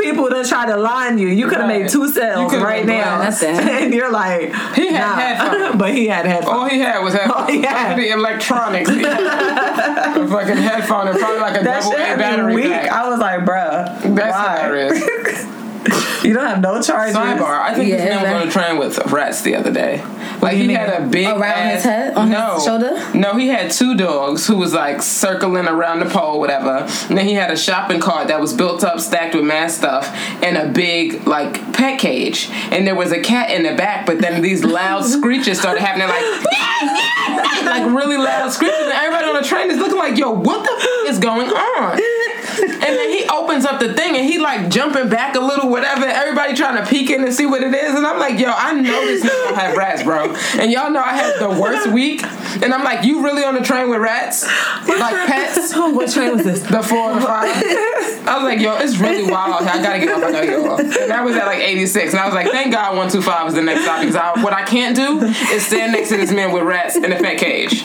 [0.00, 1.28] People to try to line you.
[1.28, 1.82] You could have Right.
[1.82, 3.18] made two sales right now.
[3.18, 3.56] That's it.
[3.86, 5.14] And you're like, He had nah.
[5.16, 5.76] headphones.
[5.78, 6.56] but he had headphones.
[6.56, 7.46] All he had was headphones.
[7.48, 7.94] Oh, yeah.
[7.96, 8.88] The electronics.
[8.90, 12.66] He had a fucking headphone and probably like a that double A battery weak.
[12.72, 12.88] pack.
[12.90, 14.62] I was like, bruh, That's why?
[14.62, 16.15] hilarious.
[16.26, 17.16] You don't have no charges.
[17.16, 17.60] Sidebar.
[17.60, 20.02] I think Yeah, this man was on a train with rats the other day.
[20.42, 20.76] Like he mean?
[20.76, 22.14] had a big Around ass, his head?
[22.14, 23.14] On his no, shoulder?
[23.14, 26.86] No, he had two dogs who was like circling around the pole, whatever.
[27.08, 30.08] And then he had a shopping cart that was built up, stacked with mad stuff,
[30.42, 32.50] and a big like pet cage.
[32.70, 36.08] And there was a cat in the back, but then these loud screeches started happening,
[36.08, 36.22] like
[37.64, 40.72] like really loud screeches, and everybody on the train is looking like, yo, what the
[41.06, 42.00] f- is going on?
[42.58, 46.06] And then he opens up the thing and he like jumping back a little, whatever.
[46.16, 47.94] Everybody trying to peek in and see what it is.
[47.94, 50.34] And I'm like, yo, I know this nigga don't have rats, bro.
[50.58, 52.22] And y'all know I had the worst week.
[52.62, 54.44] And I'm like, you really on the train with rats?
[54.88, 55.74] Like pets?
[55.76, 56.62] what train was this?
[56.62, 57.50] The four and five.
[58.26, 59.66] I was like, yo, it's really wild.
[59.66, 60.24] I gotta get off.
[60.24, 60.80] I gotta get off.
[60.80, 62.12] And that was at like 86.
[62.12, 64.64] And I was like, thank God 125 was the next stop because I, what I
[64.64, 67.84] can't do is stand next to this man with rats in a pet cage.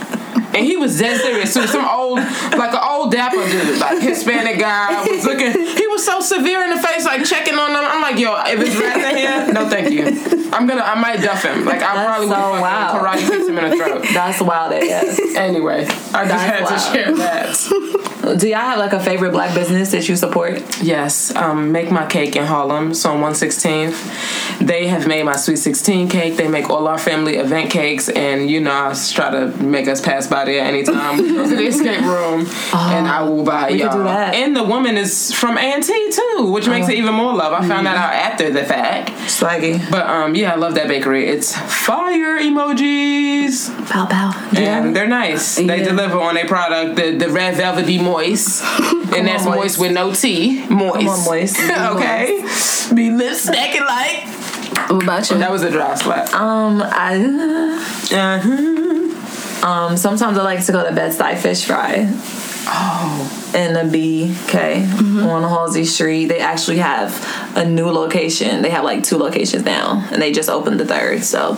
[0.53, 1.65] And he was dead serious too.
[1.67, 5.51] Some old, like an old dapper dude, like Hispanic guy was looking.
[5.51, 7.83] He was so severe in the face, like checking on them.
[7.85, 10.05] I'm like, yo, if it's rats in here, no, thank you.
[10.51, 11.63] I'm gonna, I might duff him.
[11.63, 13.01] Like I That's probably would so fucking wild.
[13.01, 14.05] karate kicks him in the throat.
[14.13, 14.71] That's wild.
[14.73, 15.35] Yes.
[15.35, 18.20] Anyway, I just That's had to share that.
[18.21, 20.62] Do y'all have like a favorite black business that you support?
[20.84, 24.60] Yes, um, Make My Cake in Harlem, so on 116th.
[24.60, 26.38] They have made my Sweet 16 cake.
[26.38, 30.01] They make all our family event cakes, and you know, I try to make us
[30.01, 32.41] pass by there anytime we go to the escape room,
[32.73, 33.97] and I will buy y'all.
[33.97, 34.36] do that.
[34.36, 37.53] And the woman is from A&T too, which makes it even more love.
[37.53, 39.10] I found that out after the fact.
[39.21, 39.79] Swaggy.
[39.89, 41.27] But um, yeah, I love that bakery.
[41.27, 43.69] It's fire emojis.
[43.89, 44.31] Pow pow.
[44.55, 45.55] And they're nice.
[45.55, 46.97] They deliver on their product.
[46.97, 48.63] The the red velvety moist,
[49.15, 49.58] and that's moist.
[49.58, 49.80] moist.
[49.80, 50.65] with no tea.
[50.69, 51.08] Moist.
[51.08, 51.58] On, moist.
[51.95, 52.45] Okay.
[52.93, 54.28] Be lip smacking like.
[54.89, 55.38] What about you?
[55.38, 56.34] That was a dry slap.
[56.34, 57.15] Um, I
[58.12, 59.67] Uh-huh.
[59.67, 62.08] um sometimes I like to go to Bed Stuy Fish Fry.
[62.74, 63.38] Oh.
[63.56, 64.86] In the BK
[65.28, 66.28] on Halsey Street.
[66.28, 67.12] They actually have
[67.56, 68.62] a new location.
[68.62, 71.24] They have like two locations now, and they just opened the third.
[71.24, 71.58] So,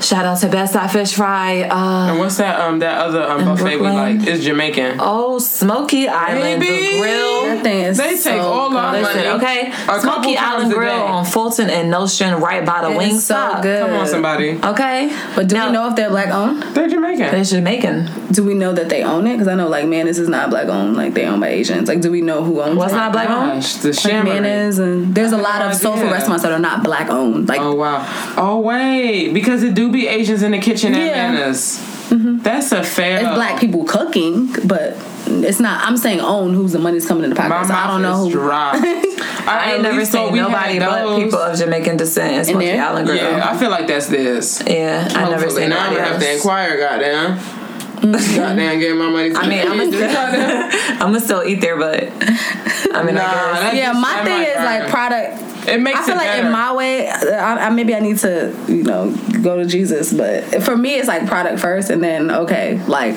[0.00, 1.62] shout out to Bed Stuy Fish Fry.
[1.62, 2.60] Uh, And what's that?
[2.60, 4.96] Um, that other um, buffet we like is Jamaican.
[5.00, 6.92] oh, Smoky Island, Baby.
[6.92, 7.37] the grill.
[7.54, 9.02] That thing is They take all our good.
[9.02, 9.18] money.
[9.18, 13.10] Listen, okay, A Smoky Island Grill on Fulton and Nostrand, right by the It wing
[13.12, 13.62] is so stop.
[13.62, 13.80] good.
[13.86, 14.58] Come on, somebody.
[14.62, 16.62] Okay, But do Now- we know if they're black owned?
[16.74, 17.30] They're Jamaican.
[17.30, 18.10] They're Jamaican.
[18.32, 19.32] Do we know that they own it?
[19.34, 20.96] Because I know like Manna's is not black owned.
[20.96, 21.88] Like they owned by Asians.
[21.88, 22.96] Like do we know who owns What's it?
[22.96, 23.62] not black owned?
[23.62, 24.42] Gosh, the Like Shammering.
[24.42, 26.12] Manna's and there's a lot of soul food idea.
[26.12, 27.48] restaurants that are not black owned.
[27.48, 28.04] Like Oh wow.
[28.36, 31.30] Oh wait, because it do be Asians in the kitchen at Yeah.
[31.32, 31.80] Manna's.
[32.10, 32.38] Mm-hmm.
[32.38, 33.18] That's a fair.
[33.18, 35.84] it's black people cooking, but it's not.
[35.86, 37.68] I'm saying own who's the money's coming in the My pocket.
[37.68, 38.40] So I don't mouth know is who.
[38.40, 38.72] dry.
[39.46, 42.82] I ain't never seen nobody but people of Jamaican descent in Smoky there?
[42.84, 43.16] Island Grill.
[43.22, 44.62] Yeah, I feel like that's this.
[44.66, 45.62] Yeah, I never Hopefully.
[45.62, 47.38] seen Now I'm gonna have to inquire, goddamn.
[48.00, 49.34] goddamn, get my money.
[49.34, 53.74] I mean, I'm gonna, I'm gonna still eat there, but I mean, Nah, I guess.
[53.74, 55.44] Yeah, just- my thing might is like product.
[55.68, 56.46] It makes I feel it like better.
[56.46, 60.12] in my way, I, I, maybe I need to, you know, go to Jesus.
[60.14, 63.16] But for me, it's like product first, and then okay, like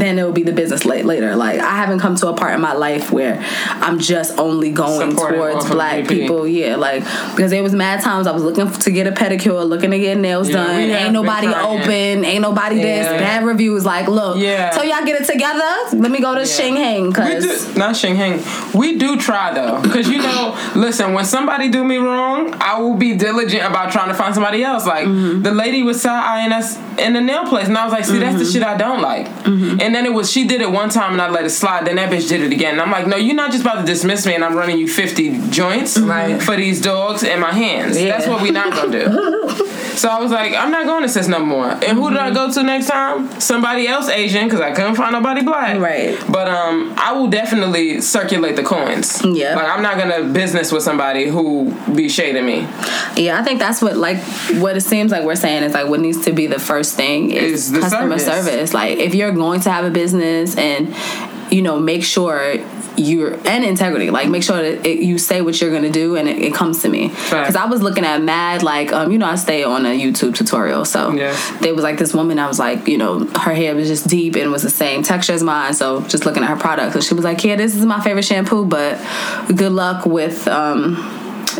[0.00, 1.34] then it will be the business late, later.
[1.36, 5.16] Like I haven't come to a part in my life where I'm just only going
[5.16, 6.08] towards black GP.
[6.08, 6.46] people.
[6.46, 7.02] Yeah, like
[7.34, 10.18] because there was mad times I was looking to get a pedicure, looking to get
[10.18, 10.80] nails Yeah, done.
[10.80, 12.24] Ain't nobody open.
[12.24, 13.06] Ain't nobody this.
[13.06, 13.84] Bad reviews.
[13.84, 14.70] Like, look, Yeah.
[14.70, 15.96] so y'all get it together.
[15.96, 17.76] Let me go to Shing Hang because.
[17.76, 18.42] not Shing Hing.
[18.74, 22.94] We do try though, because you know, listen, when somebody do me wrong, I will
[22.96, 24.86] be diligent about trying to find somebody else.
[24.86, 25.42] Like Mm-hmm.
[25.42, 28.18] the lady was side eyeing us in the nail place, and I was like, see,
[28.18, 29.26] that's the shit I don't like.
[29.44, 29.80] Mm-hmm.
[29.86, 31.86] And then it was she did it one time, and I let it slide.
[31.86, 33.86] Then that bitch did it again, and I'm like, no, you're not just about to
[33.86, 36.42] dismiss me, and I'm running you 50 joints Right.
[36.42, 37.96] for these dogs in my hands.
[38.00, 38.08] Yeah.
[38.08, 39.62] That's what we not gonna do.
[39.96, 41.70] So I was like, I'm not going to sis no more.
[41.70, 43.40] And who did I go to next time?
[43.40, 45.80] Somebody else Asian because I couldn't find nobody black.
[45.80, 46.22] Right.
[46.30, 49.24] But um, I will definitely circulate the coins.
[49.24, 49.54] Yeah.
[49.56, 52.68] Like I'm not gonna business with somebody who be shading me.
[53.16, 54.18] Yeah, I think that's what like
[54.60, 57.30] what it seems like we're saying is like what needs to be the first thing
[57.30, 58.44] is, Is the customer service.
[58.44, 58.74] service.
[58.74, 60.94] Like if you're going to have a business and
[61.52, 62.54] you know make sure
[62.98, 66.28] you're and integrity like make sure that it, you say what you're gonna do and
[66.30, 69.26] it, it comes to me because I was looking at mad like um you know
[69.26, 71.36] I stay on a YouTube tutorial so Yeah.
[71.60, 74.34] there was like this woman I was like you know her hair was just deep
[74.36, 77.12] and was the same texture as mine so just looking at her product so she
[77.14, 78.98] was like yeah this is my favorite shampoo but
[79.54, 80.94] good luck with um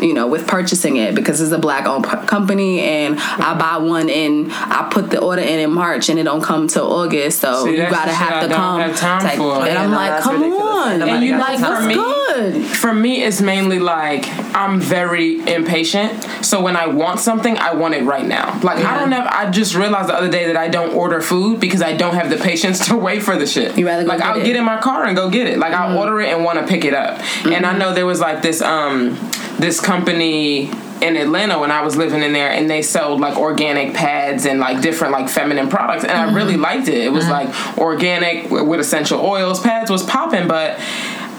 [0.01, 3.77] you know, with purchasing it because it's a black owned p- company and I buy
[3.77, 7.39] one in, I put the order in in March and it don't come till August,
[7.41, 8.79] so See, you gotta have I to come.
[8.81, 9.55] have time type- for.
[9.57, 11.65] And Yeah, I'm no, like, come on, And you got like time.
[11.67, 12.53] for what's me, good?
[12.53, 12.65] good.
[12.67, 16.27] For me, it's mainly like I'm very impatient.
[16.45, 18.59] So when I want something, I want it right now.
[18.61, 19.27] Like I don't have.
[19.27, 22.29] I just realized the other day that I don't order food because I don't have
[22.29, 23.77] the patience to wait for the shit.
[23.77, 24.37] You rather go like get I'll it.
[24.39, 24.45] Mm-hmm.
[24.47, 25.57] get in my car and go get it.
[25.57, 27.19] Like I'll order it and want to pick it up.
[27.45, 29.17] And I know there was like this um
[29.57, 33.93] this company in Atlanta when I was living in there and they sold like organic
[33.93, 36.63] pads and like different like feminine products and I really mm-hmm.
[36.63, 36.97] liked it.
[36.97, 37.51] It was mm-hmm.
[37.51, 39.61] like organic with essential oils.
[39.61, 40.79] Pads was popping, but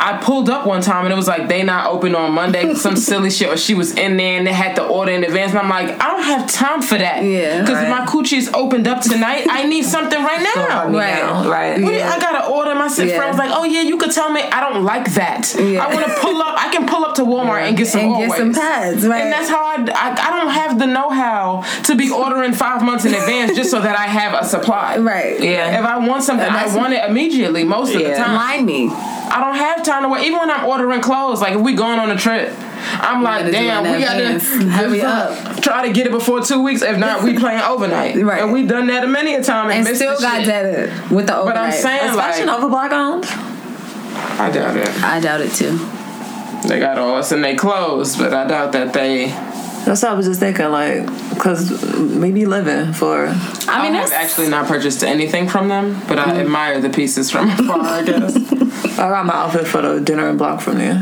[0.01, 2.97] I pulled up one time and it was like they not open on Monday, some
[2.97, 5.51] silly shit, or she was in there and they had to order in advance.
[5.53, 7.23] And I'm like, I don't have time for that.
[7.25, 7.61] Yeah.
[7.61, 7.91] Because Right.
[7.91, 9.47] my coochie's opened up tonight.
[9.51, 10.87] I need something right now.
[10.89, 11.23] Right.
[11.23, 11.47] Right.
[11.49, 11.83] Right.
[11.83, 12.75] What do you- I gotta order.
[12.75, 13.17] My sister Yeah.
[13.19, 15.55] friend was like, "Oh yeah, you could tell me I don't like that.
[15.59, 15.85] Yeah.
[15.85, 16.55] I want to pull up.
[16.59, 19.23] I can pull up to Walmart and get some And get some pads, right.
[19.23, 20.29] And that's how I, I.
[20.29, 23.99] I don't have the know-how to be ordering five months in advance just so that
[23.99, 24.97] I have a supply.
[24.99, 25.41] Right.
[25.41, 25.79] Yeah.
[25.81, 27.65] If I want something, I want it immediately.
[27.65, 28.89] Most of the time, Line me.
[28.91, 30.27] I don't have time to wait.
[30.27, 32.53] Even when I'm ordering clothes, like if we going on a trip,
[33.01, 34.39] I'm like, damn, we gotta.
[34.71, 35.61] Hurry up.
[35.63, 36.83] Try to get it before two weeks.
[36.83, 38.17] If not, we playing overnight.
[38.29, 38.43] Right.
[38.43, 40.47] And we done that a many a time and, And missed still the got shit.
[40.47, 41.55] that with the overnight.
[41.55, 43.25] But I'm saying Is Fashion like, Nova black owned?
[43.25, 45.03] I doubt it.
[45.03, 45.79] I doubt it too.
[46.69, 49.31] They got all us in their clothes, but I doubt that they.
[49.89, 53.27] That's what I was just thinking, like, because maybe living for.
[53.27, 57.31] I mean, I have actually not purchased anything from them, but I admire the pieces
[57.31, 57.81] from afar.
[57.81, 58.37] I guess.
[58.99, 60.97] I got my outfit for the dinner and block from there.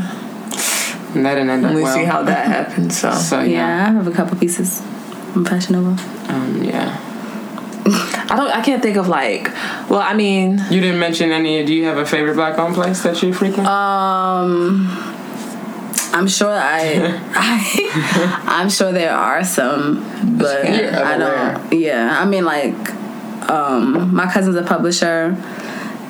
[1.13, 1.93] And that didn't end up We well.
[1.93, 2.93] see how that happened.
[2.93, 3.87] So So yeah, yeah.
[3.89, 4.81] I have a couple pieces
[5.33, 6.01] from Fashion Nova.
[6.31, 7.03] um, yeah.
[8.29, 8.51] I don't.
[8.51, 9.49] I can't think of like.
[9.89, 11.65] Well, I mean, You didn't mention any.
[11.65, 13.67] Do you have a favorite black-owned place that you frequent?
[13.67, 14.87] Um,
[16.17, 21.73] I'm sure I, I, I'm sure there are some, but You're I don't.
[21.73, 22.73] Yeah, I mean, like,
[23.51, 25.37] um, my cousin's a publisher,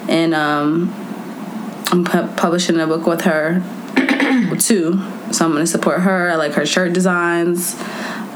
[0.07, 0.93] and um,
[1.91, 3.61] I'm pu- publishing a book with her
[4.59, 5.01] too.
[5.33, 6.31] So I'm gonna support her.
[6.31, 7.75] I like her shirt designs.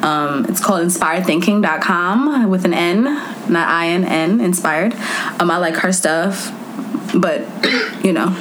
[0.03, 4.93] Um, it's called inspiredthinking.com with an N, not I N N, inspired.
[5.39, 6.51] Um, I like her stuff,
[7.15, 7.41] but
[8.03, 8.35] you know,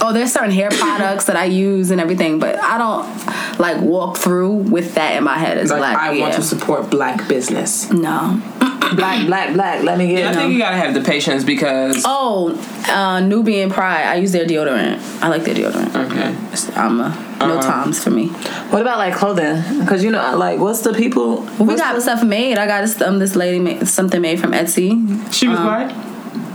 [0.00, 4.16] oh, there's certain hair products that I use and everything, but I don't like walk
[4.16, 5.96] through with that in my head as like black.
[5.98, 7.90] I want to support black business.
[7.90, 8.40] no.
[8.96, 9.82] black, black, black.
[9.82, 10.28] Let me get.
[10.28, 12.02] I think you gotta have the patience because.
[12.06, 12.54] Oh,
[12.88, 14.04] uh, Nubian Pride.
[14.04, 15.00] I use their deodorant.
[15.22, 15.94] I like their deodorant.
[16.10, 16.30] Okay.
[16.52, 17.08] It's- I'm a
[17.40, 17.60] no Uh-huh.
[17.84, 18.28] toms for me.
[18.70, 19.62] What about like clothing?
[19.80, 21.42] Because you know, like, what's the people?
[21.58, 22.56] We got the- stuff made.
[22.58, 24.90] I got this, um, this lady made something made from Etsy.
[25.32, 25.90] She was black.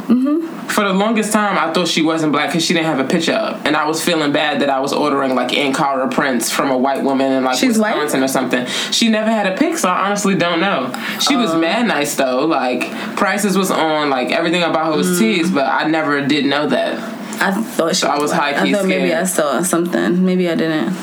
[0.08, 0.53] Mm-hmm.
[0.70, 3.34] For the longest time, I thought she wasn't black because she didn't have a picture
[3.34, 6.78] up, and I was feeling bad that I was ordering like Ankara prints from a
[6.78, 7.94] white woman in like She's white?
[7.96, 8.66] Wisconsin or something.
[8.92, 10.92] She never had a pic, so I honestly don't know.
[11.20, 11.60] She was uh.
[11.60, 12.46] mad nice though.
[12.46, 15.20] Like prices was on, like everything about her was mm.
[15.20, 16.98] teased, but I never did know that.
[17.42, 18.56] I thought she I was black.
[18.56, 19.22] high-key I thought maybe scared.
[19.22, 20.26] I saw something.
[20.26, 20.96] Maybe I didn't.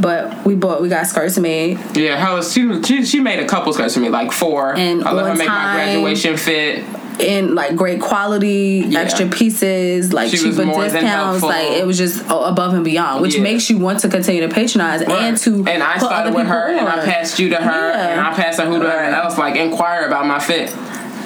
[0.00, 0.82] But we bought.
[0.82, 1.78] We got skirts made.
[1.96, 4.76] Yeah, her she she, she made a couple skirts for me, like four.
[4.76, 5.76] And I let her make my time.
[5.76, 6.84] graduation fit.
[7.20, 9.00] In like great quality, Yeah.
[9.00, 11.42] extra pieces, like She cheaper discounts.
[11.42, 13.42] Like it was just above and beyond, which Yeah.
[13.42, 16.88] makes you want to continue to patronize and to and I started with her, and
[16.88, 18.08] I passed you to her, Yeah.
[18.08, 19.12] and I passed her who to Right.
[19.12, 19.38] else.
[19.38, 20.72] Like inquire about my fit.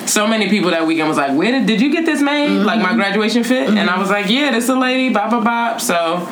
[0.06, 2.48] So many people that weekend was like, "Where did did you get this made?
[2.48, 2.64] Mm-hmm.
[2.64, 5.80] Like my graduation fit?" And I was like, "Yeah, this a lady, bop bop bop."
[5.82, 6.26] So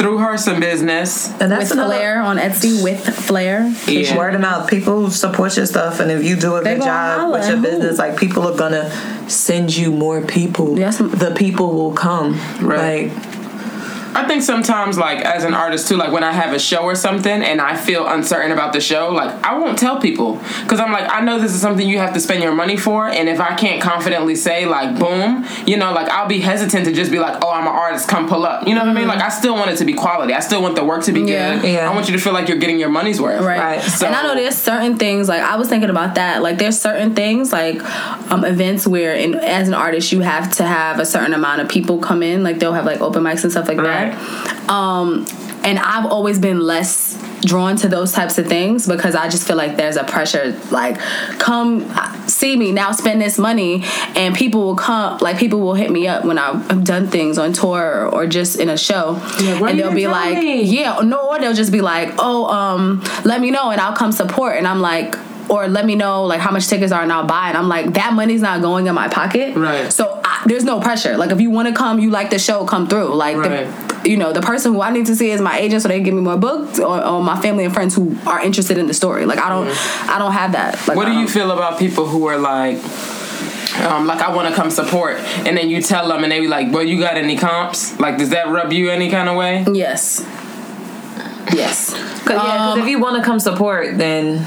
[0.00, 1.28] through her some business.
[1.40, 3.72] and that's with another flair on Etsy with flair.
[3.86, 4.16] Yeah.
[4.16, 4.68] word of mouth.
[4.68, 7.60] People support your stuff, and if you do a They good job holla with your
[7.60, 8.90] business, like people are gonna
[9.28, 10.78] send you more people.
[10.78, 10.98] Yes.
[10.98, 12.40] the people will come.
[12.60, 13.10] Right.
[13.12, 13.39] Like
[14.14, 16.94] I think sometimes, like as an artist too, like when I have a show or
[16.94, 20.92] something and I feel uncertain about the show, like I won't tell people because I'm
[20.92, 23.40] like, I know this is something you have to spend your money for, and if
[23.40, 27.18] I can't confidently say like, boom, you know, like I'll be hesitant to just be
[27.18, 28.66] like, oh, I'm an artist, come pull up.
[28.66, 29.06] You know what I mean?
[29.08, 30.34] Like I still want it to be quality.
[30.34, 31.60] I still want the work to be Yeah.
[31.60, 31.68] good.
[31.70, 31.88] Yeah.
[31.90, 33.42] I want you to feel like you're getting your money's worth.
[33.42, 33.58] Right.
[33.58, 33.82] Right.
[33.82, 36.42] So- and I know there's certain things like I was thinking about that.
[36.42, 37.80] Like there's certain things like
[38.32, 41.68] um, events where in, as an artist you have to have a certain amount of
[41.68, 42.42] people come in.
[42.42, 43.86] Like they'll have like open mics and stuff like Right.
[43.86, 43.99] that.
[44.68, 45.26] Um,
[45.62, 49.56] and I've always been less drawn to those types of things because I just feel
[49.56, 50.98] like there's a pressure like
[51.38, 51.90] come
[52.26, 53.82] see me now spend this money
[54.14, 57.52] and people will come like people will hit me up when I've done things on
[57.52, 59.20] tour or just in a show.
[59.40, 60.62] Yeah, and they'll be like me?
[60.62, 64.12] yeah no or they'll just be like oh um let me know and I'll come
[64.12, 64.56] support.
[64.56, 65.16] And I'm like
[65.50, 67.92] or let me know like how much tickets are and I'll buy and I'm like
[67.94, 69.92] that money's not going in my pocket Right.
[69.92, 72.64] so I, there's no pressure like if you want to come you like the show
[72.64, 73.66] come through like Right.
[74.02, 75.96] the, you know the person who I need to see is my agent so they
[75.96, 78.86] can give me more books or, or my family and friends who are interested in
[78.86, 79.68] the story like I don't
[80.08, 82.78] I don't have that like What do you feel about people who are like,
[83.88, 85.16] um, like I want to come support,
[85.46, 87.98] and then you tell them, and they be like, "Well, you got any comps?
[88.00, 90.20] Like, does that rub you any kind of way?" Yes.
[91.54, 91.92] Yes.
[92.24, 94.46] Cause, yeah, 'cause if you want to come support, then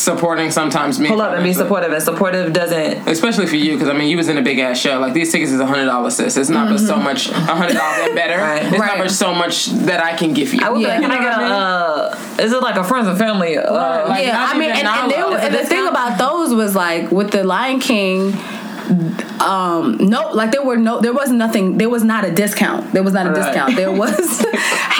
[0.00, 1.92] Supporting sometimes means pull up and be supportive.
[1.92, 3.06] And supportive doesn't.
[3.06, 4.98] Especially for you, because I mean, you was in a big ass show.
[4.98, 6.36] Like these tickets is a hundred dollars, sis.
[6.36, 8.38] It's not but so much a hundred dollars and better.
[8.40, 8.62] Right.
[8.64, 8.86] It's Right.
[8.96, 10.60] not but so much that I can give you.
[10.62, 10.96] I would Yeah.
[10.98, 11.44] be like, can I get a?
[11.44, 13.58] Uh, is it like a friends and family?
[13.58, 17.10] Uh, Like, yeah, I mean, and, and, they, and the thing about those was like
[17.12, 18.34] with the Lion King.
[19.40, 22.92] Um, no, like there were no, there was nothing, there was not a discount.
[22.92, 23.36] There was not a Right.
[23.44, 23.76] discount.
[23.76, 24.44] There was house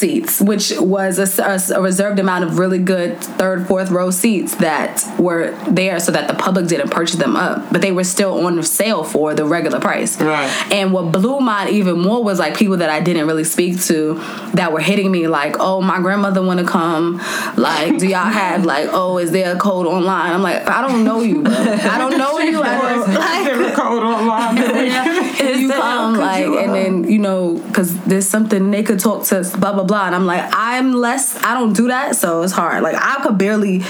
[0.00, 4.54] seats, which was a, a- a reserved amount of really good third, fourth row seats
[4.56, 8.46] that were there so that the public didn't purchase them up, but they were still
[8.46, 10.18] on sale for the regular price.
[10.20, 10.50] Right.
[10.72, 14.14] And what blew mine even more was like people that I didn't really speak to
[14.54, 17.18] that were hitting me like, oh, my grandmother want to come.
[17.56, 20.32] Like, do y'all have like, oh, is there a code online?
[20.32, 21.52] I'm like, I don't know you, bro.
[21.54, 22.62] I don't know you.
[22.62, 24.56] I don't, like, code online.
[26.48, 26.82] like, and uh-huh.
[26.82, 30.06] then you know, because there's something they could talk to, blah blah blah.
[30.06, 31.36] And I'm like, I'm less.
[31.42, 32.82] I don't do that, so it's hard.
[32.82, 33.80] Like, I could barely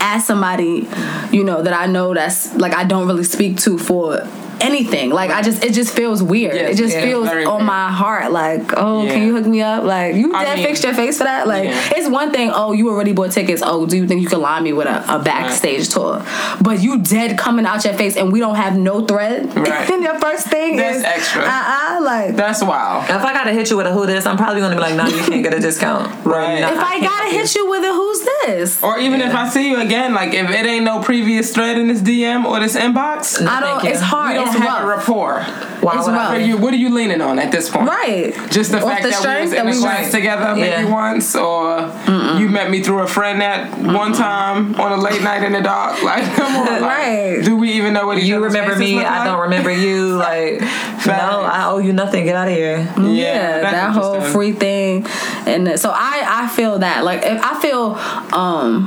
[0.00, 0.88] ask somebody,
[1.32, 4.26] you know, that I know that's like I don't really speak to for
[4.60, 5.10] anything.
[5.10, 6.54] Like I just it just feels weird.
[6.54, 7.62] Yes, it just yeah, feels on weird.
[7.64, 8.32] my heart.
[8.32, 9.12] Like, oh, Yeah.
[9.12, 9.84] can you hook me up?
[9.84, 11.46] Like you I dead mean- fixed your face for that?
[11.46, 11.92] Like Yeah.
[11.96, 13.62] it's one thing, oh, you already bought tickets.
[13.64, 16.24] Oh, do you think you can line me with a, a backstage tour?
[16.60, 19.54] But you dead coming out your face and we don't have no thread.
[19.56, 19.90] Right.
[19.90, 21.42] and your first thing That's is extra.
[21.42, 23.04] Uh-uh, like That's wild.
[23.04, 25.06] If I gotta hit you with a who this, I'm probably gonna be like, no,
[25.06, 26.08] you can't get a discount.
[26.24, 26.60] Right.
[26.60, 28.82] "Nah, if I can't gotta hit you with a who's this?
[28.82, 31.88] Or even if I see you again, like if it ain't no previous thread in
[31.88, 33.84] this DM or this inbox, I don't.
[33.84, 34.36] It's hard.
[34.52, 34.98] Don't have a rough.
[35.08, 35.40] rapport.
[35.80, 36.14] Why would.
[36.14, 36.36] I?
[36.38, 37.88] You, what are you leaning on at this point?
[37.88, 38.34] Right.
[38.50, 40.90] Just the Off fact the that we was in the class together maybe Yeah.
[40.92, 41.92] once, or
[42.38, 45.60] you met me through a friend at one time on a late night in the
[45.62, 46.02] dark.
[46.08, 47.40] Like, come on, like, Right.
[47.44, 49.26] Do we even know what You remember me, I like?
[49.26, 50.16] don't remember you.
[50.28, 52.24] Like, no, I owe you nothing.
[52.24, 52.78] Get out of here.
[52.98, 55.06] yeah, that's that whole free thing
[55.46, 57.94] and so i i feel that like if i feel
[58.38, 58.86] um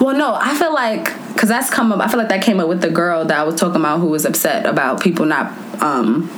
[0.00, 2.68] well no i feel like because that's come up i feel like that came up
[2.68, 6.30] with the girl that i was talking about who was upset about people not um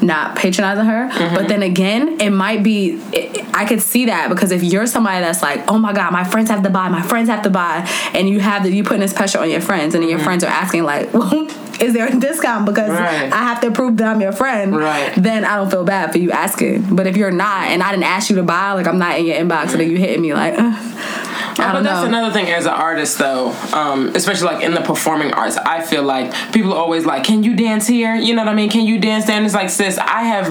[0.00, 1.34] not patronizing her Mm-hmm.
[1.34, 5.20] but then again it might be it, i could see that because if you're somebody
[5.20, 7.84] that's like oh my god my friends have to buy my friends have to buy
[8.14, 10.44] and you have the you putting this pressure on your friends and then your friends
[10.44, 11.48] are asking like well
[11.80, 13.02] is there a discount because Mm-hmm.
[13.04, 13.32] Right.
[13.32, 15.12] i have to prove that i'm your friend Right.
[15.16, 16.94] then I don't feel bad for you asking.
[16.94, 19.26] But if you're not, and I didn't ask you to buy, like I'm not in
[19.26, 20.62] your inbox, and then you hitting me like, uh,
[21.60, 22.06] I but that's know.
[22.06, 26.04] another thing as an artist though um, especially like in the performing arts i feel
[26.04, 28.86] like people are always like can you dance here you know what i mean can
[28.86, 30.46] you dance there and it's like sis i have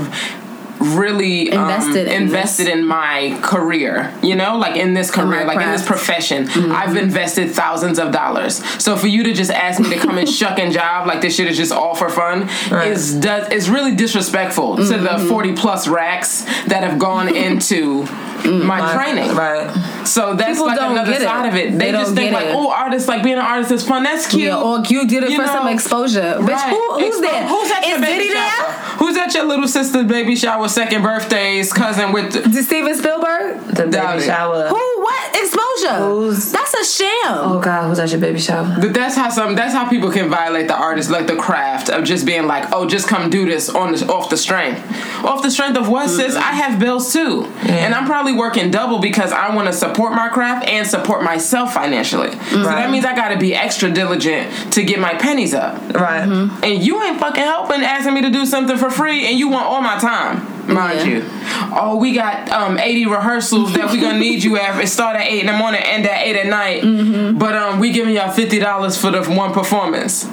[0.80, 2.74] really um, Invested in invested this.
[2.74, 6.72] in my career you know like in this career my like in this profession Mm-hmm.
[6.72, 10.30] i've invested thousands of dollars so for you to just ask me to come and
[10.40, 12.92] shuck and job like this shit is just all for fun Right.
[12.92, 15.28] is does is really disrespectful to the Mm-hmm.
[15.30, 18.06] 40 plus racks that have gone into
[18.48, 19.70] my training Right.
[20.06, 21.26] so that's People like don't another get it.
[21.26, 21.72] side of it.
[21.72, 22.56] They, They just don't think like, it.
[22.56, 24.04] oh, artists like being an artist is fun.
[24.04, 24.44] That's cute.
[24.44, 26.38] yeah, or you did it You for some know, exposure.
[26.40, 26.70] Bitch, Right.
[26.70, 27.48] who, who's Expo- there?
[27.48, 28.62] Who's at your Is baby Diddy shower?
[28.68, 28.74] there?
[28.98, 32.34] Who's at your little sister's baby shower, second birthdays, cousin with?
[32.34, 33.60] The, Did Steven Spielberg?
[33.68, 34.26] The Doubt baby it.
[34.26, 34.68] shower.
[34.68, 34.76] Who?
[34.98, 35.98] What exposure?
[36.00, 37.08] Who's- That's a sham.
[37.26, 38.76] Oh God, who's at your baby shower?
[38.80, 39.56] but that's how some.
[39.56, 42.88] That's how people can violate the artist, like the craft of just being like, oh,
[42.88, 44.82] just come do this on the, off the strength,
[45.24, 46.36] off the strength of what, sis?
[46.36, 50.30] I have bills too, and I'm probably working double because I want to support my
[50.30, 52.32] craft and support myself financially.
[52.32, 55.76] So that means I got to be extra diligent to get my pennies up.
[55.94, 56.22] Right.
[56.64, 59.66] and you ain't fucking helping asking me to do something for free and you want
[59.66, 61.06] all my time mind Yeah.
[61.06, 61.26] you
[61.80, 65.26] oh we got um 80 rehearsals that we're gonna need you at it start at
[65.26, 67.38] 8 in the morning end at 8 at night Mm-hmm.
[67.38, 70.26] but um we giving y'all $50 for the one performance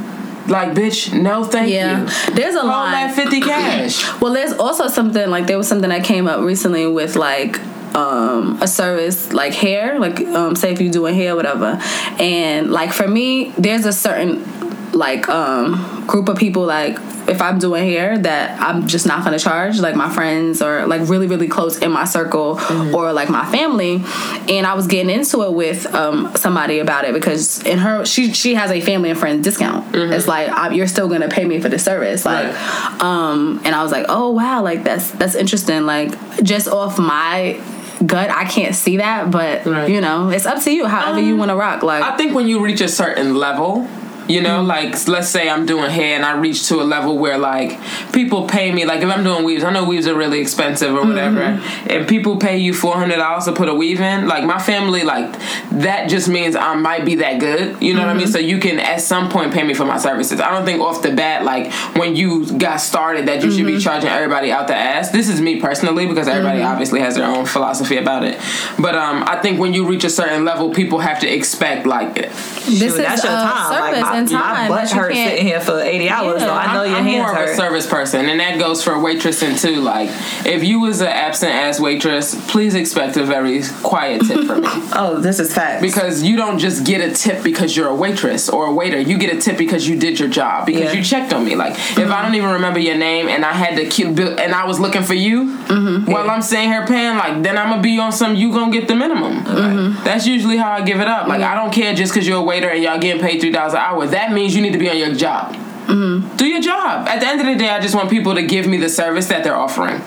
[0.48, 2.00] like bitch no thank Yeah.
[2.28, 2.92] you There's a Call line.
[2.92, 6.86] that 50 cash Well, there's also something like there was something that came up recently
[6.86, 7.60] with like
[7.94, 11.78] um a service like hair, like um say if you're doing hair, whatever.
[12.18, 14.44] And like for me, there's a certain
[14.92, 19.38] like um group of people like if I'm doing hair that I'm just not gonna
[19.38, 22.60] charge, like my friends or like really, really close in my circle
[22.94, 24.02] or like my family.
[24.46, 28.32] And I was getting into it with um somebody about it because in her she
[28.34, 29.94] she has a family and friends discount.
[29.94, 32.24] It's like i you're still gonna pay me for the service.
[32.26, 33.00] Like Right.
[33.00, 36.10] um and i was like oh wow like that's that's interesting like
[36.42, 37.58] just off my
[38.06, 39.88] gut i can't see that but Right.
[39.88, 42.34] you know it's up to you however you um, want to rock like i think
[42.34, 43.86] when you reach a certain level
[44.28, 44.66] You know, Mm-hmm.
[44.68, 47.78] like let's say I'm doing hair and I reach to a level where like
[48.12, 48.84] people pay me.
[48.86, 51.90] Like if I'm doing weaves, I know weaves are really expensive or whatever, Mm-hmm.
[51.90, 54.26] and people pay you four hundred dollars to put a weave in.
[54.26, 55.30] Like my family, like
[55.72, 57.82] that just means I might be that good.
[57.82, 58.18] You know what I Mm-hmm.
[58.18, 58.28] mean?
[58.28, 60.40] So you can at some point pay me for my services.
[60.40, 63.76] I don't think off the bat, like when you got started, that you should Mm-hmm.
[63.76, 65.10] be charging everybody out the ass.
[65.10, 68.40] This is me personally because everybody obviously has their own philosophy about it.
[68.78, 72.14] But um, I think when you reach a certain level, people have to expect like
[72.14, 73.72] This Shoot, is that's your a time.
[73.74, 74.40] Service my, and time.
[74.40, 76.96] my butt that hurts can't- sitting here for 80 hours, so I know I'm, your
[76.98, 79.80] I'm hands more of a service person, and that goes for waitressing too.
[79.80, 80.10] Like,
[80.46, 84.68] if you was an absent ass waitress, please expect a very quiet tip from me
[84.92, 85.82] Oh, this is facts.
[85.82, 88.98] because you don't just get a tip because you're a waitress or a waiter.
[88.98, 90.92] You get a tip because you did your job because Yeah.
[90.92, 91.54] you checked on me.
[91.56, 92.12] Like, if mm-hmm.
[92.12, 94.80] I don't even remember your name and I had to keep bill- and I was
[94.80, 96.10] looking for you mm-hmm.
[96.10, 98.34] while I'm sitting here paying, like, then I'm gonna be on some.
[98.34, 99.44] You gonna get the minimum.
[99.44, 100.04] Mm-hmm.
[100.04, 101.26] That's usually how I give it up.
[101.28, 103.72] Like, I don't care just because you're a waiter and y'all getting paid three dollars
[103.74, 104.03] an hour.
[104.10, 105.56] That means you need to be on your job.
[105.86, 107.06] Do your job.
[107.08, 109.26] At the end of the day, I just want people to give me the service
[109.28, 110.00] that they're offering.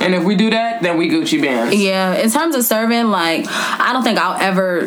[0.00, 1.74] And if we do that, then we Gucci bands.
[1.74, 4.86] Yeah, in terms of serving, like I don't think I'll ever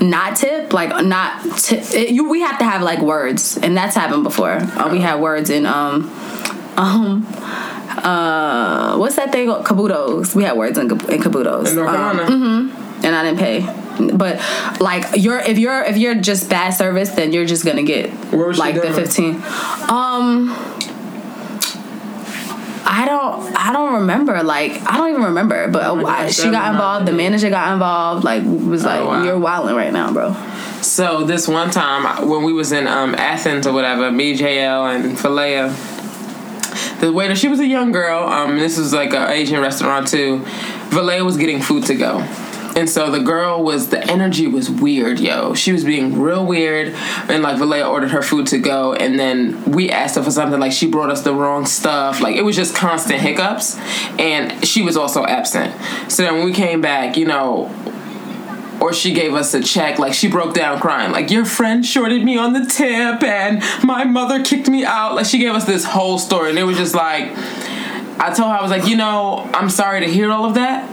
[0.00, 0.72] not tip.
[0.72, 1.82] Like not tip.
[1.94, 4.50] It, you, we have to have like words, and that's happened before.
[4.52, 6.10] Uh, we had words in um
[6.76, 7.26] um
[8.02, 9.48] uh what's that thing?
[9.48, 9.64] Called?
[9.66, 10.34] kabutos.
[10.34, 11.68] We had words in, in Kabutos.
[11.70, 12.72] In North Um, Carolina.
[13.04, 13.60] and I didn't pay.
[14.08, 14.40] But
[14.80, 18.52] like you're if you're if you're just bad service, then you're just gonna get Where
[18.54, 19.36] like the fifteen.
[19.88, 20.56] Um,
[22.92, 24.42] I don't I don't remember.
[24.42, 25.68] Like I don't even remember.
[25.68, 27.06] But Oh I- gosh, she got involved.
[27.06, 28.24] The manager got involved.
[28.24, 29.22] Like was like Oh, wow.
[29.24, 30.34] you're wilding right now, bro.
[30.82, 35.16] So this one time when we was in um, Athens or whatever, me, JL, and
[35.16, 35.68] Falea,
[37.00, 38.24] the waiter, she was a young girl.
[38.24, 40.38] Um, this was like an Asian restaurant too.
[40.88, 42.26] Valea was getting food to go.
[42.76, 45.54] And so the girl was the energy was weird, yo.
[45.54, 46.94] She was being real weird,
[47.28, 50.60] and like Valea ordered her food to go, and then we asked her for something
[50.60, 52.20] like she brought us the wrong stuff.
[52.20, 53.76] Like it was just constant hiccups,
[54.18, 55.74] and she was also absent.
[56.10, 57.74] So then when we came back, you know,
[58.80, 62.24] or she gave us a check like she broke down crying like your friend shorted
[62.24, 65.84] me on the tip and my mother kicked me out like she gave us this
[65.84, 67.24] whole story and it was just like
[68.18, 70.88] i told her i was like you know i'm sorry to hear all of that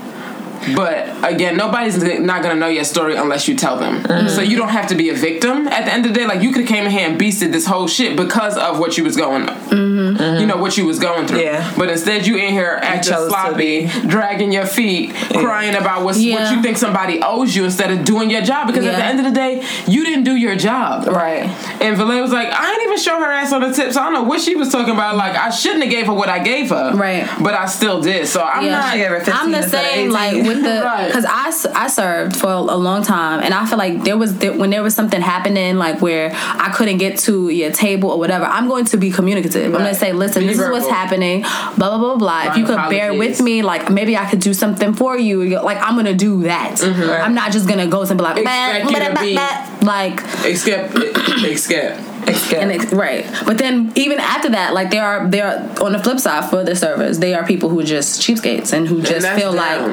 [0.76, 4.03] but again nobody's not gonna know your story unless you tell them.
[4.03, 4.28] Mm-hmm.
[4.30, 5.68] So you don't have to be a victim.
[5.68, 7.51] At the end of the day like you could have came in here and beasted
[7.51, 10.18] this whole shit because of what you was going mm-hmm.
[10.18, 10.39] Mm-hmm.
[10.41, 11.41] you know what you was going through.
[11.41, 11.74] Yeah.
[11.78, 16.18] but instead you in here acting chose to sloppy dragging your feet crying about what's,
[16.18, 16.53] what Yeah.
[16.53, 18.68] you think somebody owes you instead of doing your job.
[18.68, 21.07] Because at the end of the day you didn't do your job.
[21.07, 21.43] Right.
[21.82, 23.95] and Valet was like I ain't even show her ass on the tips.
[23.95, 25.15] so I don't know what she was talking about.
[25.15, 27.28] Like I shouldn't have gave her what I gave her Right.
[27.41, 28.28] but I still did.
[28.28, 28.72] So I'm Yeah.
[28.80, 30.64] not She gave her 15 I'm the same, like 18.
[30.64, 31.08] with the Right.
[31.08, 34.38] because I, s- I served for a long time, and I feel like there was
[34.38, 38.20] there, when there was something happening, like where I couldn't get to your table or
[38.20, 38.45] whatever.
[38.45, 39.66] I'm going to be communicative.
[39.74, 41.41] I'm gonna say, listen, Be this is what's happening.
[41.41, 42.51] Blah blah blah blah.
[42.51, 45.43] If you could bear with me, like maybe I could do something for you.
[45.62, 46.78] Like I'm gonna do that.
[46.78, 47.24] Mm-hmm.
[47.24, 50.22] I'm not just gonna go and be like, Expect "Bah, bah, to bah, bah," like
[50.45, 50.95] except
[51.43, 53.25] except and ex- right.
[53.45, 56.63] But then even after that like there are there are on the flip side for
[56.63, 59.91] the servers they are people who just cheapskates and who just that's feel them.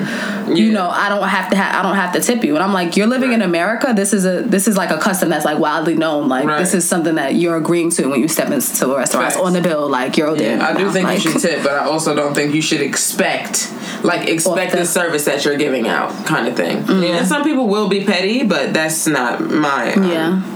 [0.48, 0.72] like you Yeah.
[0.74, 2.54] know i don't have to ha- i don't have to tip you.
[2.54, 3.92] And i'm like you're living in america.
[3.94, 6.28] This is a this is like a custom that's like wildly known.
[6.28, 6.58] Like Right.
[6.58, 9.36] this is something that you're agreeing to when you step into a restaurant Facts.
[9.44, 9.88] on the bill.
[9.88, 10.60] Like you're there.
[10.60, 13.72] I do think like, you should tip but I also don't think you should expect
[14.02, 16.78] like expect the- the service that you're giving out kind of thing.
[16.88, 20.53] And some people will be petty but that's not my um, yeah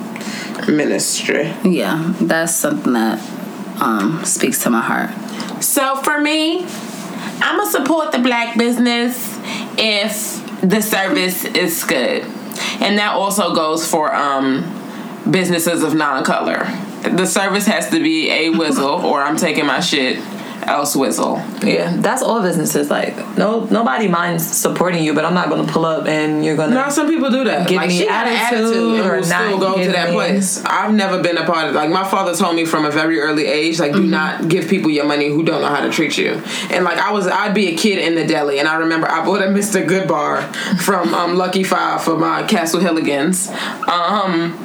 [0.67, 1.55] ministry.
[1.65, 3.19] Yeah that's something that
[3.81, 5.11] um speaks to my heart.
[5.63, 6.65] So for me,
[7.41, 9.39] I'm gonna support the black business
[9.77, 12.23] if the service is good,
[12.81, 14.65] and that also goes for um,
[15.31, 16.67] businesses of non-color.
[17.03, 20.19] The service has to be a whistle, or I'm taking my shit
[20.69, 21.43] else whistle.
[21.63, 22.91] Yeah, that's all businesses.
[22.91, 26.75] Like, no, nobody minds supporting you, but I'm not gonna pull up and you're gonna.
[26.75, 27.67] No, some people do that.
[27.69, 30.09] Give like me she had an attitude attitude and or will still go to that
[30.11, 30.63] me- place.
[30.65, 33.47] I've never been a part of like my father told me from a very early
[33.47, 34.11] age, like do Mm-hmm.
[34.11, 36.41] not give people your money who don't know how to treat you.
[36.71, 39.25] And like I was I'd be a kid in the deli and I remember I
[39.25, 39.87] bought a Mr.
[39.87, 43.49] Goodbar from um, Lucky Five for my Castle Hilligans.
[43.89, 44.65] Um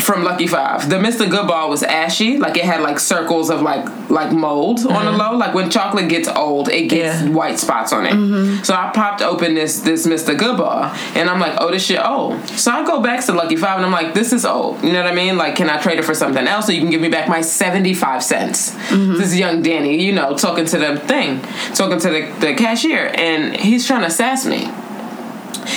[0.00, 0.88] from Lucky Five.
[0.88, 1.28] The Mr.
[1.30, 5.36] Goodbar was ashy, like it had like circles of like like mold on the low.
[5.36, 7.28] Like when chocolate gets old, it gets Mm-hmm.
[7.28, 7.34] Yeah.
[7.34, 8.64] white spots on it.
[8.64, 10.36] So I popped open this this Mr.
[10.36, 12.46] Goodbar, and I'm like, oh, this shit old.
[12.48, 14.82] So I go back to Lucky Five, and I'm like, this is old.
[14.84, 15.36] You know what I mean?
[15.36, 17.40] Like, can I trade it for something else so you can give me back my
[17.40, 18.72] 75 cents?
[18.90, 21.40] This is young Danny, you know, talking to the thing,
[21.74, 24.70] talking to the, the cashier, and he's trying to sass me.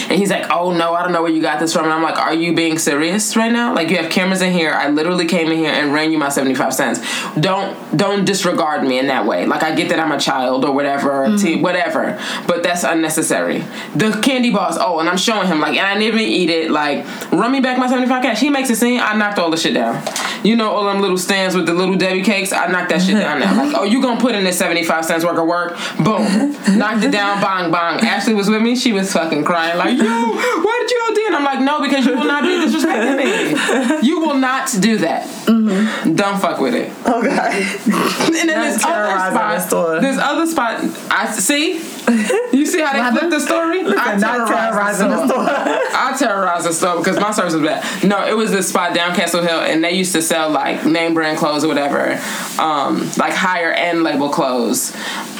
[0.09, 1.85] And he's like, oh no, I don't know where you got this from.
[1.85, 3.73] And I'm like, are you being serious right now?
[3.73, 4.71] Like you have cameras in here.
[4.71, 6.99] I literally came in here and ran you my 75 cents.
[7.39, 9.45] Don't don't disregard me in that way.
[9.45, 11.35] Like I get that I'm a child or whatever, mm.
[11.35, 13.59] or teen, whatever, but that's unnecessary.
[13.95, 14.77] The candy bars.
[14.79, 16.71] Oh, and I'm showing him like, and I didn't even eat it.
[16.71, 18.39] Like, run me back my 75 cash.
[18.39, 18.99] He makes a scene.
[18.99, 20.03] I knocked all the shit down.
[20.43, 22.51] You know all them little stands with the little Debbie cakes.
[22.51, 23.53] I knocked that shit down now.
[23.63, 25.77] Like, oh, you gonna put in this 75 cents worth of work?
[26.03, 27.39] Boom, knocked it down.
[27.39, 27.99] Bang bang.
[28.05, 28.75] Ashley was with me.
[28.75, 31.17] She was fucking crying like, yo, why did you OD?
[31.27, 34.03] And I'm like, no, because you will not be disrespecting me.
[34.07, 35.27] You will not do that.
[35.45, 36.91] Don't fuck with it.
[37.07, 37.77] Okay.
[38.43, 40.79] And then this other spot, this other spot,
[41.11, 41.79] I see.
[42.53, 43.81] You see how they flipped the story?
[43.81, 45.39] I Not terrorizing the store.
[45.49, 48.03] I terrorized the store because my service was bad.
[48.03, 51.13] No, it was this spot down Castle Hill, and they used to sell like name
[51.15, 52.13] brand clothes or whatever,
[52.59, 54.95] um, like higher end label clothes.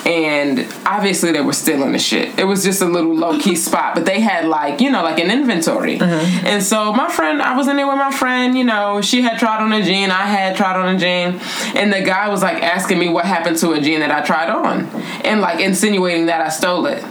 [0.06, 2.38] And obviously they were stealing the shit.
[2.38, 5.20] It was just a little low key spot, but they had like you know like
[5.20, 6.00] an inventory.
[6.02, 8.58] And so my friend, I was in there with my friend.
[8.58, 11.40] You know, she had tried on a jean, I had tried on a jean,
[11.76, 14.50] and the guy was like asking me what happened to a jean that I tried
[14.50, 14.88] on,
[15.24, 17.04] and like insinuating that I stole it.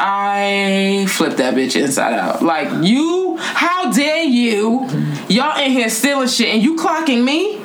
[0.00, 2.42] I flipped that bitch inside out.
[2.42, 4.88] Like you, how dare you?
[5.28, 7.60] Y'all in here stealing shit and you clocking me?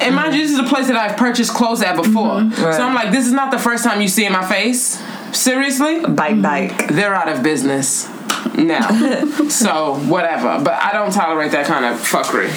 [0.00, 2.36] And mind you, this is a place that I've purchased clothes at before.
[2.36, 2.54] Mm-hmm.
[2.54, 5.02] So I'm like, this is not the first time you see in my face.
[5.32, 6.00] Seriously?
[6.00, 6.88] Bike, bike.
[6.88, 8.08] They're out of business
[8.66, 8.88] now.
[9.48, 10.62] so whatever.
[10.62, 12.48] But I don't tolerate that kind of fuckery.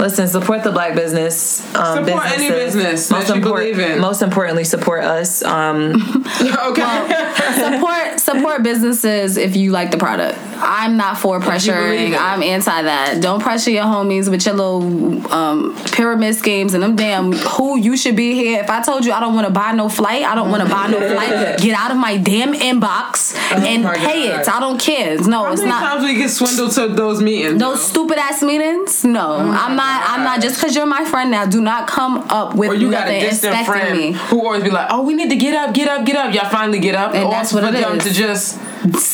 [0.00, 1.60] Listen, support the black business.
[1.76, 2.74] Um, Support any businesses.
[3.08, 4.00] business that you believe in.
[4.00, 5.42] Most importantly, support us.
[5.42, 5.92] Um,
[6.40, 7.34] okay.
[7.54, 10.38] support support businesses if you like the product.
[10.56, 12.16] I'm not for believe pressuring.
[12.18, 13.20] I'm anti that.
[13.20, 17.96] Don't pressure your homies with your little um, pyramid schemes and them damn who you
[17.96, 18.60] should be here.
[18.60, 20.68] If I told you I don't want to buy no flight, I don't want to
[20.68, 21.58] buy no flight.
[21.60, 24.40] Get out of my damn inbox and Oh my pay God.
[24.40, 24.48] it.
[24.48, 25.18] I don't care.
[25.18, 25.80] No, How it's not.
[25.82, 27.58] times we get swindled to those meetings?
[27.60, 29.04] Those stupid ass meetings?
[29.04, 30.08] No, I'm not.
[30.10, 30.40] I'm not.
[30.40, 33.20] Just because you're my friend now, do not come up with Or you got a
[33.20, 34.12] distant friend me.
[34.12, 36.48] who always be like, "Oh, we need to get up, get up, get up." Y'all
[36.50, 38.04] finally get up, And or that's what for it them is.
[38.04, 38.58] to just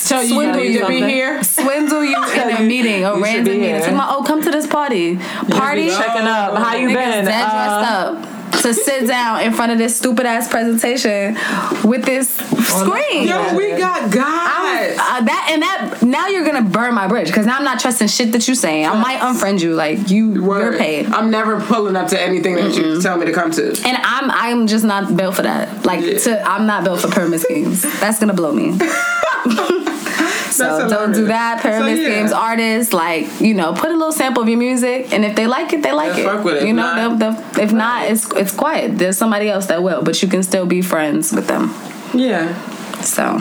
[0.09, 1.43] tell you Swindle you to be here.
[1.43, 3.81] swindle you in a meeting, a random meeting.
[3.81, 5.17] Talking oh, come to this party.
[5.51, 5.89] Party?
[5.89, 6.57] checking up.
[6.57, 7.27] How you been?
[7.29, 8.28] Uh, dressed up
[8.69, 11.35] to sit down in front of this stupid ass presentation
[11.89, 13.27] with this screen.
[13.27, 14.49] Yo, we got God.
[15.01, 18.09] Uh, that and that now you're gonna burn my bridge because now I'm not trusting
[18.09, 18.87] shit that you're saying.
[18.87, 19.75] I might unfriend you.
[19.75, 21.07] Like you, you're paid.
[21.07, 23.69] I'm never pulling up to anything that you tell me to come to.
[23.85, 25.85] And I'm I'm just not built for that.
[25.87, 26.19] Like Yeah.
[26.19, 27.83] to I'm not built for pyramid schemes.
[28.01, 28.79] That's gonna blow me.
[30.59, 31.61] so That's don't do that.
[31.63, 32.09] Pyramid So, yeah.
[32.15, 35.47] schemes, artists, like you know, put a little sample of your music, and if they
[35.47, 36.27] like it, they like Yeah, it.
[36.27, 36.63] fuck with it.
[36.65, 38.99] You If know, not- they'll- they'll- if not, it's it's quiet.
[38.99, 41.73] There's somebody else that will, but you can still be friends with them.
[42.13, 42.53] Yeah.
[43.03, 43.39] So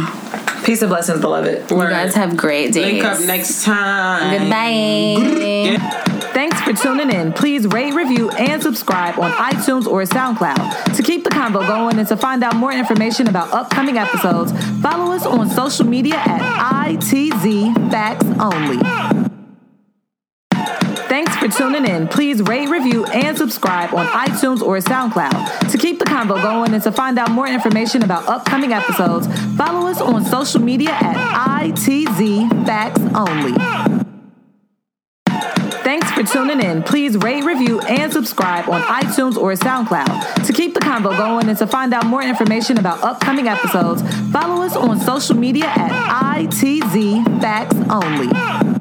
[0.64, 1.70] peace and blessings, beloved.
[1.72, 3.02] you guys have great days.
[3.02, 4.40] Link up next time.
[4.40, 6.14] Goodbye.
[6.38, 7.34] Thanks for tuning in.
[7.34, 10.96] Please rate, review, and subscribe on iTunes or SoundCloud.
[10.96, 15.12] To keep the convo going and to find out more information about upcoming episodes, follow
[15.14, 18.78] us on social media at ITZ Facts Only.
[21.08, 22.08] Thanks for tuning in.
[22.08, 25.72] Please rate, review, and subscribe on iTunes or SoundCloud.
[25.72, 29.26] To keep the convo going and to find out more information about upcoming episodes,
[29.58, 34.07] follow us on social media at ITZ Facts Only.
[36.18, 36.82] For tuning in.
[36.82, 40.48] Please rate, review, and subscribe on iTunes or SoundCloud.
[40.48, 44.02] To keep the convo going and to find out more information about upcoming episodes,
[44.32, 48.77] follow us on social media at ITZ Facts Only.